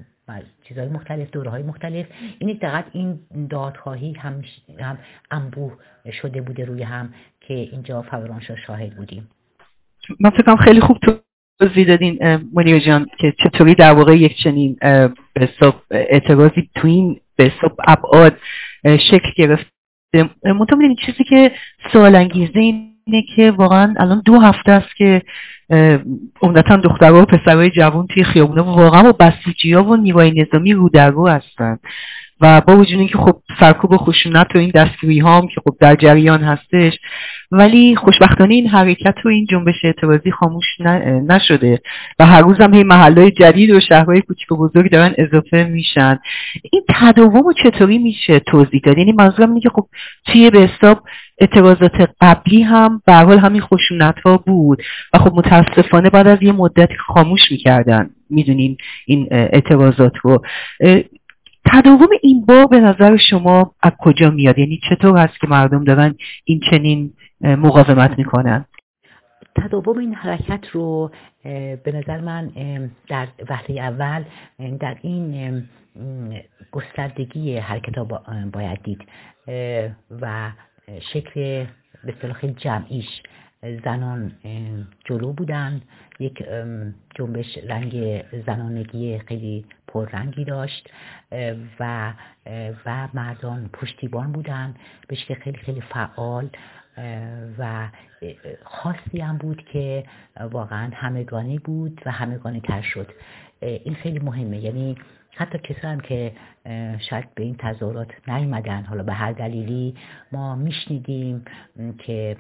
چیزهای 0.63 0.89
مختلف 0.89 1.31
دوره 1.31 1.51
های 1.51 1.63
مختلف. 1.63 2.07
این 2.39 2.59
دقیق 2.63 2.85
این 2.93 3.21
دادخواهی 3.51 4.13
هم, 4.13 4.43
هم 4.81 4.99
انبوه 5.31 5.73
شده 6.23 6.41
بوده 6.41 6.65
روی 6.65 6.83
هم 6.83 7.15
که 7.41 7.55
اینجا 7.55 8.03
فورانشا 8.03 8.57
شاهد 8.57 8.97
بودیم. 8.97 9.29
من 10.21 10.31
فکرم 10.31 10.57
خیلی 10.57 10.81
خوب 10.81 10.99
تو 10.99 11.19
توضیح 11.61 11.87
دادین 11.87 12.19
منیر 12.55 12.79
جان 12.79 13.07
که 13.19 13.35
چطوری 13.45 13.75
در 13.75 13.93
واقع 13.93 14.17
یک 14.17 14.37
چنین 14.45 14.77
به 15.35 15.49
اعتراضی 15.91 16.71
تو 16.75 16.89
این 16.89 17.21
به 17.37 17.53
ابعاد 17.89 18.37
شکل 18.85 19.57
منتها 20.45 20.79
این 20.81 20.97
چیزی 21.07 21.25
که 21.25 21.53
سوال 21.93 22.15
انگیزه 22.15 22.59
اینه 22.59 23.23
که 23.37 23.51
واقعا 23.51 23.95
الان 23.99 24.23
دو 24.25 24.41
هفته 24.41 24.73
است 24.73 24.97
که 24.97 25.23
عمدتا 26.43 26.77
دخترها 26.77 27.23
و 27.23 27.25
پسرهای 27.25 27.71
جوان 27.71 28.07
توی 28.07 28.25
خیابونه 28.25 28.63
واقعا 28.63 29.03
با 29.03 29.13
بسیجی 29.13 29.75
و 29.75 29.97
نیروهای 29.97 30.43
نظامی 30.43 30.73
رو 30.73 30.89
در 30.89 31.11
رو 31.11 31.29
هستن. 31.29 31.79
و 32.41 32.61
با 32.61 32.77
وجود 32.77 32.99
اینکه 32.99 33.19
خب 33.19 33.37
سرکوب 33.61 33.93
و 33.93 33.97
خشونت 33.97 34.47
و 34.55 34.59
این 34.59 34.71
دستگیری 34.75 35.21
هم 35.21 35.49
که 35.55 35.61
خب 35.65 35.77
در 35.81 35.95
جریان 35.95 36.41
هستش 36.41 36.99
ولی 37.51 37.97
خوشبختانه 37.97 38.55
این 38.55 38.67
حرکت 38.67 39.15
و 39.25 39.29
این 39.29 39.47
جنبش 39.51 39.85
اعتراضی 39.85 40.31
خاموش 40.31 40.81
نشده. 41.29 41.81
و 42.19 42.27
هر 42.27 42.43
روز 42.43 42.61
هم 42.61 42.75
هی 42.75 42.83
محله 42.83 43.31
جدید 43.31 43.71
و 43.71 43.81
شهرهای 43.81 44.21
کوچیک 44.21 44.53
و 44.53 44.69
بزرگ 44.69 44.91
دارن 44.91 45.15
اضافه 45.19 45.65
میشن. 45.65 46.19
این 46.73 46.83
تداوم 46.89 47.53
چطوری 47.63 47.99
میشه 47.99 48.39
توضیح 48.39 48.81
داد؟ 48.85 48.99
یعنی 48.99 49.13
منظورم 49.13 49.49
اینه 49.49 49.61
که 49.61 49.71
خب 49.75 49.87
توی 50.27 50.51
به 50.51 50.59
حساب 50.59 51.03
اعتراضات 51.39 52.11
قبلی 52.21 52.63
هم 52.63 53.03
به 53.07 53.15
حال 53.15 53.39
همین 53.39 53.61
خشونت 53.61 54.21
ها 54.25 54.37
بود. 54.37 54.83
و 55.15 55.19
خب 55.19 55.35
متاسفانه 55.35 56.11
بعد 56.11 56.27
از 56.27 56.43
یه 56.43 56.53
مدت 56.53 56.89
خاموش 57.07 57.41
می‌کردن. 57.51 58.11
می‌دونیم 58.31 58.77
این 59.07 59.29
اعتراضات 59.31 60.13
رو. 60.23 60.43
تداوم 61.73 62.09
این 62.23 62.47
بار 62.47 62.67
به 62.67 62.81
نظر 62.81 63.17
شما 63.31 63.75
از 63.83 63.93
کجا 63.99 64.31
میاد؟ 64.31 64.59
یعنی 64.59 64.81
چطور 64.91 65.19
هست 65.19 65.41
که 65.41 65.47
مردم 65.47 65.85
دارن 65.85 66.15
این 66.45 66.61
چنین 66.71 67.13
مقاومت 67.41 68.19
می‌کنن؟ 68.19 68.65
تداوم 69.57 69.99
این 69.99 70.15
حرکت 70.15 70.69
رو 70.73 71.11
به 71.85 71.93
نظر 71.95 72.21
من 72.21 72.51
در 73.09 73.29
وحله 73.49 73.81
اول 73.81 74.25
در 74.81 74.97
این 75.03 75.63
گستردگی 76.73 77.57
حرکت 77.57 77.99
ها 77.99 78.05
باید 78.53 78.83
دید. 78.83 79.09
و 80.21 80.51
شکل 81.01 81.67
به 82.05 82.15
صلاح 82.23 82.47
جمعیش 82.47 83.23
زنان 83.85 84.33
جلو 85.05 85.33
بودن 85.33 85.81
یک 86.19 86.45
جنبش 87.15 87.59
رنگ 87.69 88.25
زنانگی 88.47 89.19
خیلی 89.19 89.65
پررنگی 89.89 90.45
داشت 90.45 90.91
و 91.81 92.13
و 92.87 93.09
مردان 93.15 93.71
پشتیبان 93.73 94.33
بودن 94.33 94.75
به 95.09 95.17
شکل 95.17 95.35
خیلی 95.35 95.59
خیلی 95.59 95.81
فعال 95.81 96.51
و 97.59 97.89
خاصی 98.65 99.21
هم 99.21 99.39
بود 99.39 99.65
که 99.73 100.05
واقعا 100.51 100.91
همگانی 100.95 101.59
بود 101.59 102.03
و 102.07 102.11
همگانی 102.11 102.61
تر 102.61 102.83
شد 102.83 103.13
این 103.61 103.95
خیلی 103.95 104.19
مهمه. 104.19 104.59
یعنی 104.59 104.97
حتی 105.37 105.59
کسایی 105.59 105.95
هم 105.95 106.01
که 106.01 106.33
شاید 107.11 107.35
به 107.35 107.43
این 107.43 107.57
تظاهرات 107.59 108.29
نیومدن. 108.29 108.83
حالا 108.83 109.03
به 109.03 109.13
هر 109.13 109.33
دلیلی 109.33 109.95
ما 110.33 110.55
میشنیدیم 110.55 111.45
که 111.99 112.37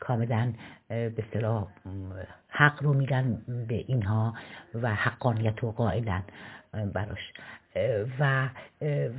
کاملا 0.00 0.52
به 0.88 1.14
اصطلاح 1.18 1.66
حق 2.48 2.82
رو 2.82 2.94
میدن 2.94 3.42
به 3.68 3.84
اینها 3.86 4.34
و 4.74 4.94
حقانیت 4.94 5.58
رو 5.58 5.72
قائلن 5.72 6.22
براش. 6.94 7.32
و 8.20 8.48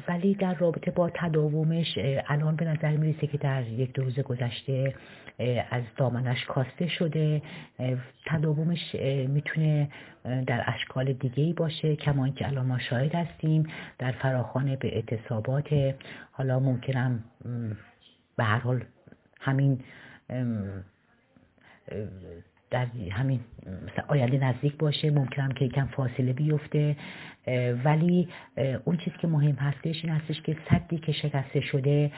ولی 0.08 0.36
در 0.36 0.54
رابطه 0.54 0.92
با 0.92 1.10
تداومش 1.10 2.00
الان 2.28 2.56
به 2.56 2.66
نظر 2.66 2.98
می‌رسه 2.98 3.28
که 3.28 3.38
در 3.38 3.68
یک 3.68 3.94
دو 3.94 4.04
روز 4.04 4.20
گذشته 4.20 4.96
از 5.70 5.84
دامنش 5.98 6.46
کاسته 6.46 6.88
شده 6.88 7.42
تداومش 8.26 8.96
می‌تونه 9.28 9.90
در 10.48 10.64
اشکال 10.68 11.14
دیگه 11.14 11.44
ای 11.44 11.54
باشه. 11.54 11.96
کما 11.96 12.26
اینکه 12.26 12.48
الان 12.48 12.66
ما 12.66 12.80
شاهد 12.80 13.16
هستیم 13.16 13.64
در 14.00 14.12
فراخانه 14.12 14.76
به 14.76 14.96
اعتصابات 14.96 15.96
حالا 16.32 16.60
ممکنم 16.60 17.24
به 18.38 18.44
هر 18.44 18.60
حال 18.60 18.84
همین 19.40 19.84
در 22.70 22.88
همین 23.12 23.40
آینده 24.08 24.38
نزدیک 24.38 24.78
باشه 24.78 25.12
ممکنم 25.12 25.52
که 25.52 25.66
یکم 25.66 25.86
فاصله 25.86 26.34
بیفته. 26.34 26.96
ولی 27.84 28.30
اون 28.86 28.98
چیزی 28.98 29.18
که 29.18 29.28
مهم 29.28 29.56
هستش 29.56 30.06
این 30.06 30.14
هستش 30.14 30.42
که 30.42 30.58
صدی 30.70 30.98
که 30.98 31.12
شکسته 31.12 31.62
شده 31.62 32.12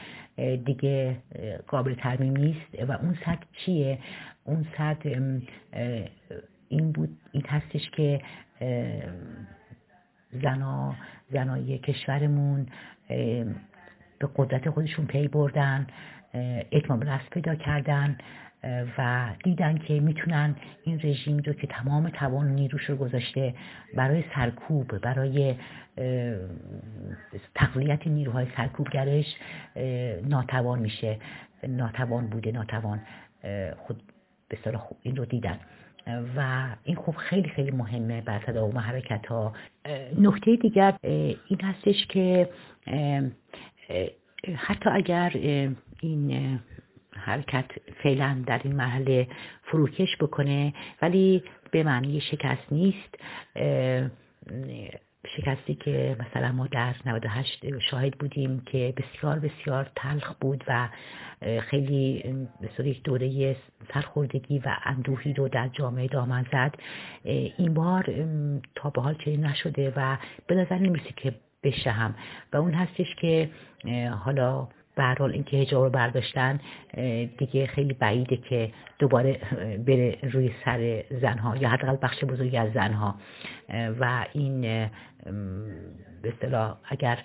دیگه 0.64 1.16
قابل 1.68 1.94
ترمیم 1.94 2.36
نیست. 2.36 2.84
و 2.88 2.92
اون 2.92 3.18
صد 3.24 3.38
چیه؟ 3.52 3.98
اون 4.44 4.66
صد 4.78 4.96
این 6.68 6.92
بود 6.92 7.18
این 7.32 7.44
هستش 7.48 7.90
که 7.90 8.20
زنا 10.32 10.94
زنای 11.32 11.78
کشورمون 11.78 12.66
به 14.18 14.28
قدرت 14.36 14.70
خودشون 14.70 15.06
پی 15.06 15.28
بردن 15.28 15.86
اتمام 16.72 17.00
رست 17.00 17.30
پیدا 17.30 17.54
کردن. 17.54 18.18
و 18.98 19.30
دیدن 19.44 19.78
که 19.78 20.00
می‌تونن 20.00 20.56
این 20.84 21.00
رژیم 21.04 21.36
رو 21.36 21.52
که 21.52 21.66
تمام 21.66 22.08
توان 22.08 22.46
و 22.46 22.54
نیروش 22.54 22.84
رو 22.84 22.96
گذاشته 22.96 23.54
برای 23.94 24.24
سرکوب 24.34 24.98
برای 24.98 25.54
تقویت 27.54 28.06
نیروهای 28.06 28.46
سرکوبگرش 28.56 29.26
ناتوان 30.24 30.78
میشه. 30.78 31.18
ناتوان 31.68 32.26
بوده 32.26 32.52
ناتوان 32.52 33.00
خود 33.76 34.02
به 34.48 34.58
صلاح 34.64 34.88
این 35.02 35.16
رو 35.16 35.24
دیدن. 35.24 35.58
و 36.36 36.68
این 36.84 36.96
خوب 36.96 37.16
خیلی 37.16 37.48
خیلی 37.48 37.70
مهمه 37.70 38.20
بر 38.20 38.38
تداوم 38.38 38.78
حرکت 38.78 39.26
ها 39.26 39.52
نکته 40.18 40.56
دیگر 40.56 40.94
این 41.02 41.60
هستش 41.62 42.06
که 42.06 42.48
حتی 44.56 44.90
اگر 44.90 45.32
این 46.00 46.58
حرکت 47.16 47.70
فعلا 48.02 48.44
در 48.46 48.60
این 48.64 48.76
مرحله 48.76 49.26
فروکش 49.62 50.16
بکنه 50.20 50.74
ولی 51.02 51.42
به 51.70 51.82
معنی 51.82 52.20
شکست 52.20 52.72
نیست. 52.72 53.14
شکستی 55.36 55.74
که 55.74 56.16
مثلا 56.20 56.52
ما 56.52 56.66
در 56.66 56.94
98 57.06 57.78
شاهد 57.90 58.18
بودیم 58.18 58.60
که 58.60 58.94
بسیار 58.96 59.38
بسیار 59.38 59.90
تلخ 59.96 60.34
بود 60.40 60.64
و 60.68 60.88
خیلی 61.60 62.24
به 62.78 62.88
یک 62.88 63.02
دوره 63.02 63.56
سرخوردگی 63.94 64.58
و 64.58 64.76
اندوهی 64.84 65.32
رو 65.32 65.48
در 65.48 65.68
جامعه 65.68 66.08
دامن 66.08 66.46
زد. 66.52 66.74
این 67.24 67.74
بار 67.74 68.04
تا 68.74 68.90
به 68.90 69.02
حال 69.02 69.14
چنین 69.14 69.46
نشده 69.46 69.92
و 69.96 70.16
به 70.46 70.54
نظر 70.54 70.78
نمی‌رسه 70.78 71.12
که 71.16 71.34
بشه 71.62 71.90
هم. 71.90 72.14
و 72.52 72.56
اون 72.56 72.74
هستش 72.74 73.14
که 73.20 73.50
حالا 74.24 74.68
حال 74.96 75.32
اینکه 75.32 75.56
هجاب 75.56 75.84
رو 75.84 75.90
برداشتن 75.90 76.60
دیگه 77.38 77.66
خیلی 77.66 77.92
بعیده 77.92 78.36
که 78.36 78.72
دوباره 78.98 79.40
بره 79.86 80.18
روی 80.22 80.50
سر 80.64 81.04
زنها 81.10 81.56
یا 81.56 81.68
حداقل 81.68 81.96
بخش 82.02 82.24
بزرگی 82.24 82.56
از 82.56 82.72
زنها. 82.72 83.14
و 84.00 84.26
این 84.32 84.60
به 86.22 86.28
اصطلاح 86.28 86.76
اگر 86.84 87.18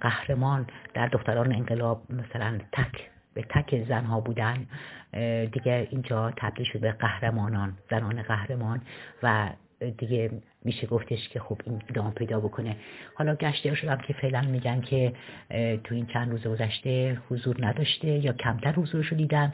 قهرمان 0.00 0.66
در 0.94 1.06
دختران 1.06 1.52
انقلاب 1.52 2.02
مثلا 2.10 2.58
تک 2.72 3.10
به 3.34 3.42
تک 3.42 3.84
زنها 3.88 4.20
بودن 4.20 4.66
دیگه 5.46 5.88
اینجا 5.90 6.32
تبدیل 6.36 6.66
شده 6.66 6.78
به 6.78 6.92
قهرمانان 6.92 7.78
زنان 7.90 8.22
قهرمان 8.22 8.80
و 9.22 9.50
دیگه 9.98 10.30
میشه 10.64 10.86
گفتش 10.86 11.28
که 11.28 11.40
خب 11.40 11.60
این 11.64 11.82
ادامه 11.88 12.10
پیدا 12.10 12.40
بکنه. 12.40 12.76
حالا 13.14 13.34
گشته 13.34 13.74
شدم 13.74 13.96
که 13.96 14.12
فعلا 14.12 14.42
میگن 14.42 14.80
که 14.80 15.12
تو 15.84 15.94
این 15.94 16.06
چند 16.06 16.30
روز 16.30 16.46
گذشته 16.46 17.18
حضور 17.28 17.66
نداشته 17.66 18.08
یا 18.08 18.32
کمتر 18.32 18.72
حضورش 18.72 19.06
رو 19.06 19.16
دیدن. 19.16 19.52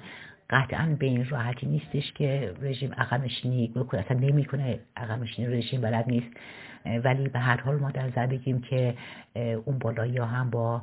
قطعا 0.51 0.97
به 0.99 1.07
این 1.07 1.29
راحتی 1.29 1.67
نیستش 1.67 2.13
که 2.13 2.55
رژیم 2.61 2.93
عقب 2.93 3.25
نشینی 3.25 3.69
بکنه. 3.77 4.01
اصلا 4.01 4.19
نمی‌کنه 4.19 4.79
عقب 4.97 5.23
نشینی 5.23 5.49
رژیم 5.49 5.81
بلد 5.81 6.05
نیست. 6.09 6.37
ولی 7.05 7.29
به 7.29 7.39
هر 7.39 7.61
حال 7.61 7.77
ما 7.77 7.91
در 7.91 8.07
نظر 8.07 8.27
بگیم 8.27 8.61
که 8.61 8.95
اون 9.65 9.79
بالایی 9.79 10.17
ها 10.17 10.27
هم 10.27 10.51
با 10.51 10.83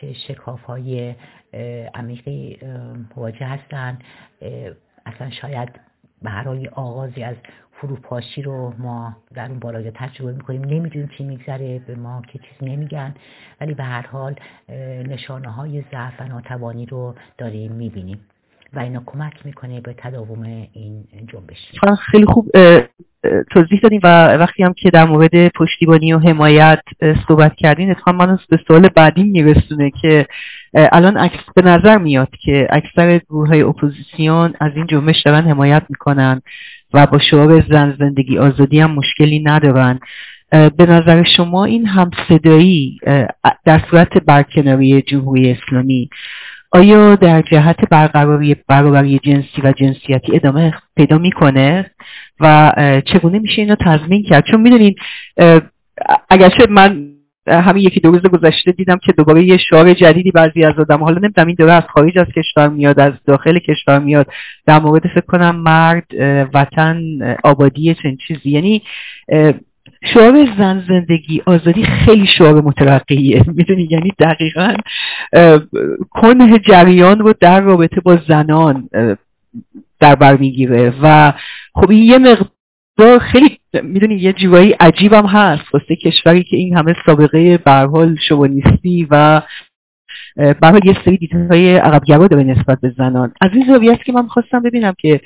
چه 0.00 0.12
شکاف 0.12 0.62
های 0.62 1.14
عمیقی 1.94 2.58
مواجه 3.16 3.46
هستن. 3.46 3.98
اصلا 5.06 5.30
شاید 5.30 5.80
حال 6.30 6.68
آغازی 6.72 7.22
از 7.22 7.36
فروپاشی 7.72 8.42
رو 8.42 8.74
ما 8.78 9.16
در 9.34 9.48
اون 9.48 9.58
بالای 9.58 9.90
تجربه 9.90 10.32
می‌کنیم. 10.32 10.64
نمی‌دونیم 10.64 11.10
چی 11.18 11.24
میگذره 11.24 11.78
به 11.78 11.94
ما 11.94 12.22
که 12.32 12.38
چیز 12.38 12.68
نمیگن 12.68 13.14
ولی 13.60 13.74
به 13.74 13.84
هر 13.84 14.06
حال 14.06 14.34
نشانه 15.08 15.48
های 15.48 15.84
ضعف 15.92 16.20
و 16.20 16.24
ناتوانی 16.24 16.86
رو 16.86 17.14
داریم 17.38 17.72
می‌بینیم. 17.72 18.20
و 18.72 18.78
اینا 18.78 19.02
کمک 19.06 19.46
می‌کنه 19.46 19.80
به 19.80 19.94
تداوم 19.98 20.42
این 20.72 21.04
جنبش 21.26 21.70
خیلی 22.10 22.26
خوب. 22.26 22.50
توضیح 23.50 23.80
دادیم 23.82 24.00
و 24.02 24.36
وقتی 24.36 24.62
هم 24.62 24.72
که 24.72 24.90
در 24.90 25.04
مورد 25.04 25.48
پشتیبانی 25.48 26.12
و 26.12 26.18
حمایت 26.18 26.80
صحبت 27.28 27.54
کردین 27.56 27.90
اتفاقا 27.90 28.12
من 28.12 28.38
به 28.48 28.58
سوال 28.68 28.88
بعدی 28.88 29.24
میرسونه 29.24 29.90
که 29.90 30.26
الان 30.74 31.16
عکس 31.16 31.38
به 31.54 31.62
نظر 31.62 31.98
میاد 31.98 32.28
که 32.40 32.68
اکثر 32.70 33.18
گروه 33.18 33.48
های 33.48 33.62
اپوزیسیون 33.62 34.54
از 34.60 34.72
این 34.76 34.86
جنبش 34.86 35.22
دارن 35.22 35.48
حمایت 35.48 35.82
می‌کنن 35.88 36.42
و 36.94 37.06
با 37.06 37.18
شعار 37.18 37.64
زن 37.70 37.96
زندگی 37.98 38.38
آزادی 38.38 38.80
هم 38.80 38.90
مشکلی 38.90 39.38
ندارن. 39.38 40.00
به 40.50 40.86
نظر 40.86 41.24
شما 41.36 41.64
این 41.64 41.86
همصدایی 41.86 42.98
در 43.64 43.82
صورت 43.90 44.18
برکناری 44.18 45.02
جمهوری 45.02 45.50
اسلامی 45.50 46.10
آیا 46.76 47.14
در 47.14 47.42
جهت 47.42 47.88
برقراری 47.90 48.56
برابری 48.68 49.18
جنسی 49.18 49.62
و 49.64 49.72
جنسیتی 49.72 50.36
ادامه 50.36 50.74
پیدا 50.96 51.18
می‌کنه 51.18 51.90
و 52.40 52.72
چگونه 53.06 53.38
میشه 53.38 53.62
اینو 53.62 53.74
تضمین 53.80 54.22
کرد؟ 54.22 54.44
چون 54.50 54.60
می‌دونین 54.60 54.94
اگرچه 56.30 56.66
من 56.70 57.08
همین 57.48 57.84
یکی 57.84 58.00
دو 58.00 58.10
روز 58.10 58.22
گذشته 58.22 58.72
دیدم 58.72 58.98
که 59.06 59.12
دوباره 59.12 59.44
یه 59.44 59.56
شعار 59.56 59.94
جدیدی 59.94 60.30
بعضی 60.30 60.64
از 60.64 60.78
آدم 60.78 61.04
حالا 61.04 61.18
نمی‌دونم 61.18 61.46
این 61.46 61.56
دوره 61.58 61.72
از 61.72 61.84
خارج 61.94 62.18
از 62.18 62.26
کشور 62.36 62.68
میاد 62.68 63.00
از 63.00 63.12
داخل 63.26 63.58
کشور 63.58 63.98
میاد 63.98 64.26
در 64.66 64.80
مورد 64.80 65.02
فکر 65.14 65.26
کنم 65.26 65.56
مرد 65.56 66.06
وطن 66.54 67.00
آبادی 67.44 67.94
چنین 67.94 68.16
چیزی. 68.16 68.50
یعنی 68.50 68.82
شعار 70.14 70.48
زن 70.58 70.84
زندگی 70.88 71.42
آزادی 71.46 71.84
خیلی 71.84 72.26
شعار 72.38 72.60
مترقیه. 72.60 73.44
می‌دونی؟ 73.56 73.88
یعنی 73.90 74.12
دقیقا 74.18 74.74
کنه 76.10 76.58
جریان 76.58 77.18
رو 77.18 77.34
در 77.40 77.60
رابطه 77.60 78.00
با 78.00 78.18
زنان 78.28 78.88
در 80.00 80.14
بر 80.14 80.36
می‌گیره. 80.36 80.94
و 81.02 81.32
خب 81.74 81.90
این 81.90 82.02
یه 82.02 82.18
مقدار 82.18 83.18
خیلی 83.18 83.58
می‌دونی؟ 83.82 84.14
یه 84.14 84.32
جوایی 84.32 84.72
عجیبم 84.72 85.26
هست. 85.26 85.74
واسه 85.74 85.96
کشوری 85.96 86.42
که 86.42 86.56
این 86.56 86.76
همه 86.76 86.94
سابقه 87.06 87.58
به 87.58 87.72
حال 87.72 88.16
شوونیستی 88.28 89.06
و 89.10 89.42
به 90.36 90.80
یه 90.84 90.96
سری 91.04 91.16
دیدهای 91.16 91.76
عقبگرا 91.76 92.26
داره 92.26 92.44
نسبت 92.44 92.80
به 92.80 92.92
زنان. 92.98 93.32
از 93.40 93.50
این 93.54 93.66
زاویه 93.66 93.96
که 93.96 94.12
من 94.12 94.26
خواستم 94.26 94.62
ببینم 94.62 94.94
که 94.98 95.20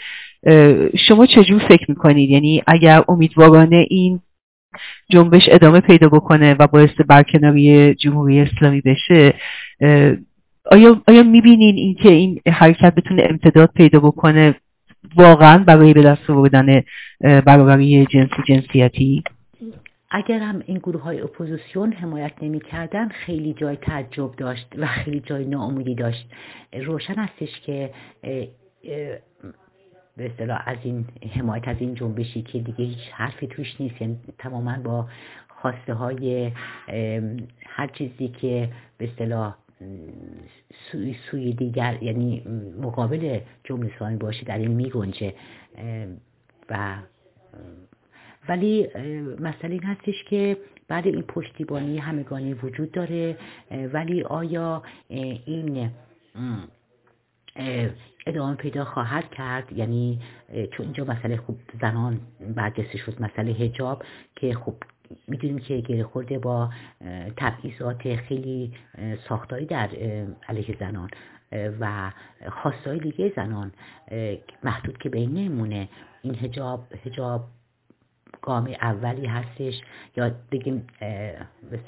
شما 1.08 1.26
چجور 1.26 1.62
فکر 1.68 1.84
می‌کنید؟ 1.88 2.30
یعنی 2.30 2.62
اگر 2.66 3.02
امیدوارانه 3.08 3.86
این 3.90 4.20
جنبش 5.10 5.42
ادامه 5.48 5.80
پیدا 5.80 6.08
بکنه 6.08 6.54
و 6.54 6.66
باعث 6.66 7.00
برکناری 7.08 7.94
جمهوری 7.94 8.40
اسلامی 8.40 8.80
بشه 8.80 9.34
آیا, 10.64 11.02
آیا 11.08 11.22
می‌بینین 11.22 11.76
این 11.76 11.94
که 11.94 12.08
این 12.08 12.40
حرکت 12.46 12.94
بتونه 12.94 13.26
امتداد 13.30 13.70
پیدا 13.74 14.00
بکنه 14.00 14.54
واقعا 15.16 15.64
برای 15.64 15.92
به 15.92 16.02
دست 16.02 16.30
آوردن 16.30 16.82
برابری 17.20 18.06
جنسی 18.06 18.42
جنسیتی؟ 18.46 19.22
اگر 20.10 20.38
هم 20.38 20.62
این 20.66 20.78
گروه 20.78 21.02
های 21.02 21.20
اپوزیسیون 21.20 21.92
حمایت 21.92 22.32
نمی 22.42 22.60
کردن 22.60 23.08
خیلی 23.08 23.54
جای 23.54 23.76
تعجب 23.76 24.30
داشت 24.36 24.66
و 24.78 24.86
خیلی 24.86 25.20
جای 25.20 25.44
ناامیدی 25.44 25.94
داشت. 25.94 26.26
روشن 26.72 27.14
هستش 27.14 27.60
که 27.60 27.90
به 30.20 30.26
اصطلاح 30.26 30.62
از 30.66 30.78
این 30.82 31.04
حمایت 31.32 31.68
از 31.68 31.76
این 31.80 31.94
جنبشی 31.94 32.42
که 32.42 32.58
دیگه 32.58 32.84
هیچ 32.84 33.10
حرفی 33.12 33.46
توش 33.46 33.80
نیست. 33.80 34.02
یعنی 34.02 34.18
تماما 34.38 34.78
با 34.84 35.08
خواسته 35.48 35.94
های 35.94 36.52
هر 37.66 37.86
چیزی 37.92 38.28
که 38.28 38.68
به 38.98 39.04
اصطلاح 39.04 39.56
سوی, 40.90 41.16
سوی 41.30 41.52
دیگر 41.52 41.98
یعنی 42.02 42.42
مقابل 42.80 43.40
جمله 43.64 43.92
اسلامی 43.94 44.16
باشه 44.16 44.44
در 44.44 44.58
این 44.58 44.70
میگنجه. 44.70 45.34
و 46.70 46.96
ولی 48.48 48.86
مسئله 49.40 49.72
این 49.72 49.84
هستش 49.84 50.24
که 50.24 50.56
بعد 50.88 51.06
این 51.06 51.22
پشتیبانی 51.22 51.98
همگانی 51.98 52.54
وجود 52.54 52.92
داره. 52.92 53.36
ولی 53.92 54.22
آیا 54.22 54.82
این 55.08 55.90
ادامه 58.26 58.56
پیدا 58.56 58.84
خواهد 58.84 59.30
کرد. 59.30 59.72
یعنی 59.72 60.20
چون 60.70 60.86
اینجا 60.86 61.04
مسئله 61.04 61.36
خوب 61.36 61.58
زنان 61.80 62.20
برجسته 62.56 62.98
شد 62.98 63.22
مسئله 63.22 63.50
هجاب 63.52 64.02
که 64.36 64.54
خب 64.54 64.74
می‌دونیم 65.28 65.58
که 65.58 65.80
گره 65.80 66.02
خورده 66.02 66.38
با 66.38 66.70
تبعیضات 67.36 68.16
خیلی 68.16 68.72
ساختاری 69.28 69.66
در 69.66 69.88
علیه 70.48 70.76
زنان 70.80 71.10
و 71.80 72.10
خواستای 72.62 72.98
دیگه 72.98 73.32
زنان 73.36 73.72
محدود 74.64 74.98
که 74.98 75.08
بین 75.08 75.34
نمونه. 75.34 75.88
این 76.22 76.34
هجاب 76.34 76.84
هجاب 77.04 77.44
گام 78.42 78.74
اولی 78.82 79.26
هستش. 79.26 79.80
یا 80.16 80.30
بگیم 80.52 80.86
به 81.70 81.80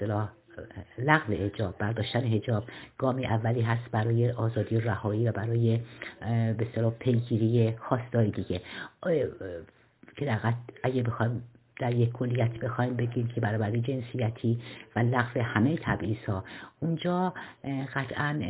لغو 0.99 1.33
هجاب 1.33 1.79
برداشتن 1.79 2.25
هجاب 2.25 2.65
گامی 2.99 3.27
اولی 3.27 3.61
هست 3.61 3.91
برای 3.91 4.31
آزادی 4.31 4.81
رهایی 4.81 5.29
و 5.29 5.33
برای 5.33 5.81
به 6.21 6.67
اصطلاح 6.69 6.93
پیگیری 6.99 7.77
خواستای 7.77 8.31
دیگه. 8.31 8.61
که 10.17 10.25
در 10.27 10.55
اگه 10.83 11.03
بخوایم 11.03 11.43
در 11.81 11.95
یک 11.95 12.13
کلیت 12.13 12.51
بخوایم 12.51 12.97
بگیم 12.97 13.29
که 13.29 13.41
برابری 13.41 13.81
جنسیتی 13.81 14.61
و 14.97 14.99
لغو 14.99 15.41
همه 15.41 15.77
تبعیض 15.77 16.25
ها 16.29 16.45
اونجا 16.81 17.35
قطعا 17.95 18.41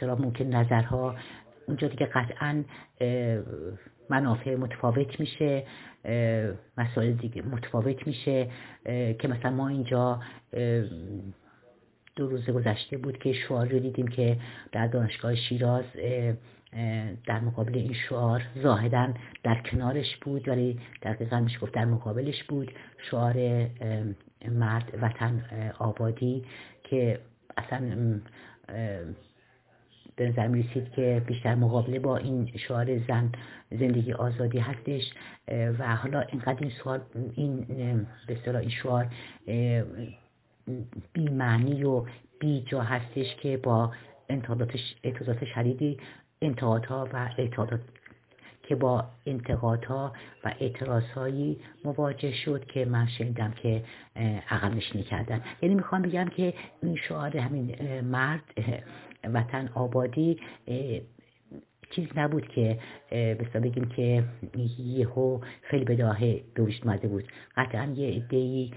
به 0.00 0.14
ممکن 0.14 0.44
نظرها 0.44 1.16
اونجا 1.66 1.88
دیگه 1.88 2.06
قطعا 2.06 2.64
منافع 4.10 4.54
متفاوت 4.54 5.20
میشه 5.20 5.64
مسائل 6.78 7.12
دیگه 7.12 7.42
متفاوت 7.42 8.06
میشه 8.06 8.48
که 9.18 9.28
مثلا 9.28 9.50
ما 9.50 9.68
اینجا 9.68 10.20
دو 12.16 12.26
روز 12.26 12.50
گذشته 12.50 12.98
بود 12.98 13.18
که 13.18 13.32
شعار 13.32 13.66
رو 13.66 13.78
دیدیم 13.78 14.08
که 14.08 14.36
در 14.72 14.86
دانشگاه 14.86 15.34
شیراز 15.34 15.84
در 17.26 17.40
مقابل 17.40 17.74
این 17.74 17.94
شعار 18.08 18.42
زاهدن 18.62 19.14
در 19.42 19.62
کنارش 19.70 20.16
بود 20.16 20.48
ولی 20.48 20.80
در 21.00 21.40
میشه 21.40 21.58
گفت 21.58 21.72
در 21.72 21.84
مقابلش 21.84 22.44
بود. 22.44 22.72
شعار 23.10 23.66
مرد 24.48 24.98
وطن 25.02 25.44
آبادی 25.78 26.44
که 26.82 27.18
اصلا 27.56 28.20
به 30.16 30.28
نظر 30.28 30.46
می 30.46 30.68
که 30.96 31.22
بیشتر 31.26 31.54
مقابله 31.54 31.98
با 31.98 32.16
این 32.16 32.52
شعار 32.56 32.98
زن 32.98 33.32
زندگی 33.70 34.12
آزادی 34.12 34.58
هستش 34.58 35.02
و 35.48 35.96
حالا 35.96 36.20
اینقدر 36.20 36.56
این 36.60 36.70
سوال 36.70 37.00
این 37.34 37.60
به 38.26 38.58
این 38.58 38.70
شعار 38.70 39.06
بی 41.12 41.28
معنی 41.28 41.84
و 41.84 42.04
بی 42.40 42.62
جا 42.62 42.80
هستش 42.80 43.34
که 43.42 43.56
با 43.56 43.92
انتقادات 44.28 45.44
شدیدی 45.54 45.98
انتقادها 46.42 47.08
و 47.12 47.28
اعتقادات 47.38 47.80
که 48.62 48.74
با 48.74 49.04
انتقادها 49.26 50.12
و 50.44 50.54
اعتراضهایی 50.60 51.58
مواجه 51.84 52.32
شد 52.32 52.64
که 52.64 52.84
من 52.84 53.06
شنیدم 53.06 53.50
که 53.50 53.84
عقب 54.50 54.74
نشینی 54.74 55.04
کردن. 55.04 55.40
یعنی 55.62 55.74
می‌خوام 55.74 56.02
بگم 56.02 56.28
که 56.28 56.54
این 56.82 56.96
شعار 56.96 57.36
همین 57.36 58.00
مرد 58.00 58.42
وطن 59.24 59.68
آبادی 59.74 60.38
چیز 61.90 62.08
نبود 62.16 62.48
که 62.48 62.78
بسا 63.10 63.60
بگیم 63.60 63.84
که 63.84 64.24
یهو 64.78 65.40
خیلی 65.62 65.84
بداهه 65.84 66.44
به 66.54 66.62
وجود 66.62 66.84
اومده 66.84 67.08
بود. 67.08 67.24
قطعا 67.56 67.84
یه 67.96 68.16
عدهای 68.16 68.70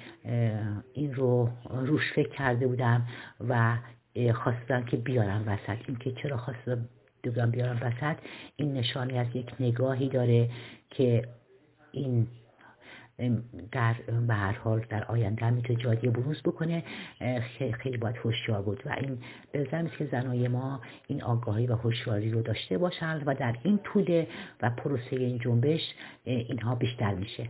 این 0.93 1.13
رو 1.13 1.49
روش 1.69 2.13
فکر 2.15 2.29
کرده 2.29 2.67
بودم 2.67 3.07
و 3.49 3.77
خواستم 4.33 4.83
که 4.83 4.97
بیارم 4.97 5.43
وسط. 5.47 5.77
این 5.87 5.97
که 5.97 6.11
چرا 6.11 6.37
خواستم 6.37 6.89
دوگم 7.23 7.51
بیارم 7.51 7.79
وسط؟ 7.81 8.17
این 8.55 8.73
نشانی 8.73 9.17
از 9.17 9.27
یک 9.33 9.51
نگاهی 9.59 10.09
داره 10.09 10.49
که 10.89 11.27
این 11.91 12.27
در 13.71 13.93
به 14.27 14.33
هر 14.33 14.51
حال 14.51 14.85
در 14.89 15.03
آینده 15.03 15.45
هم 15.45 15.53
می‌تونه 15.53 15.79
جادی 15.79 16.07
بروز 16.07 16.41
بکنه 16.41 16.83
خیلی 17.71 17.97
باید 17.97 18.17
هوشیار 18.17 18.61
بود 18.61 18.83
و 18.85 18.95
این 19.01 19.17
به 19.51 19.89
که 19.97 20.05
زنای 20.05 20.47
ما 20.47 20.81
این 21.07 21.23
آگاهی 21.23 21.67
و 21.67 21.75
هوشیاری 21.75 22.31
رو 22.31 22.41
داشته 22.41 22.77
باشند 22.77 23.23
و 23.25 23.33
در 23.33 23.55
این 23.63 23.77
طول 23.77 24.25
و 24.61 24.69
پروسه 24.69 25.15
این 25.15 25.39
جنبش 25.39 25.93
اینها 26.23 26.75
بیشتر 26.75 27.13
میشه. 27.15 27.49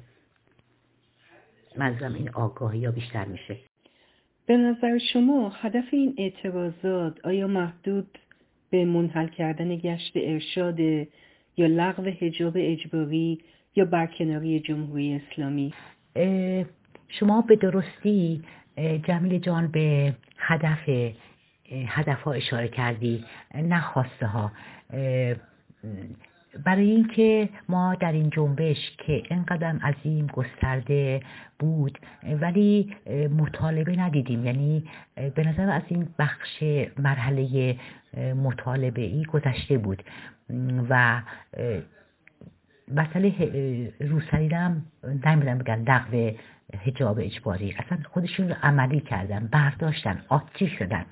منظورم 1.78 2.14
این 2.14 2.30
آگاهی 2.30 2.86
ها 2.86 2.92
بیشتر 2.92 3.26
میشه. 3.26 3.58
به 4.46 4.58
نظر 4.58 4.98
شما 5.14 5.50
هدف 5.50 5.86
این 5.92 6.16
اعتراضات 6.18 7.26
آیا 7.26 7.48
محدود 7.48 8.18
به 8.70 8.86
منحل 8.86 9.28
کردن 9.28 9.76
گشت 9.76 10.14
ارشاد 10.16 10.80
یا 10.80 11.08
لغو 11.68 12.04
حجاب 12.04 12.54
اجباری 12.56 13.40
یا 13.76 13.86
برکناری 13.86 14.60
جمهوری 14.60 15.22
اسلامی؟ 15.32 15.74
شما 17.08 17.42
به 17.42 17.56
درستی 17.56 18.44
جمیل 19.04 19.40
جان 19.40 19.68
به 19.68 20.16
هدف 20.38 20.90
هدف 21.72 22.22
ها 22.22 22.32
اشاره 22.32 22.68
کردی 22.68 23.26
نخواسته 23.56 24.28
ها 24.28 24.52
برای 26.66 26.92
اینکه 26.92 27.50
ما 27.70 27.96
در 27.96 28.12
این 28.12 28.30
جنبش 28.30 28.92
که 28.98 29.24
اینقدر 29.30 29.76
عظیم 29.84 30.28
گسترده 30.28 31.22
بود 31.60 32.00
ولی 32.42 32.96
مطالبه 33.38 34.00
ندیدیم. 34.00 34.46
یعنی 34.46 34.84
به 35.36 35.48
نظر 35.48 35.70
از 35.70 35.82
این 35.88 36.08
بخش 36.20 36.64
مرحله 36.98 37.76
مطالبه 38.44 39.02
ای 39.02 39.24
گذشته 39.24 39.78
بود. 39.78 40.04
و 40.90 41.22
مسئله 42.96 43.94
روسری 44.00 44.48
هم 44.48 44.86
نمیدن 45.26 45.58
بگن 45.58 45.82
لغو 45.82 46.38
هجاب 46.78 47.20
اجباری. 47.20 47.76
اصلا 47.78 47.98
خودشون 48.14 48.50
رو 48.50 48.56
عملی 48.64 49.00
کردن 49.00 49.48
برداشتن 49.48 50.22
آتی 50.28 50.68
شدن 50.68 51.06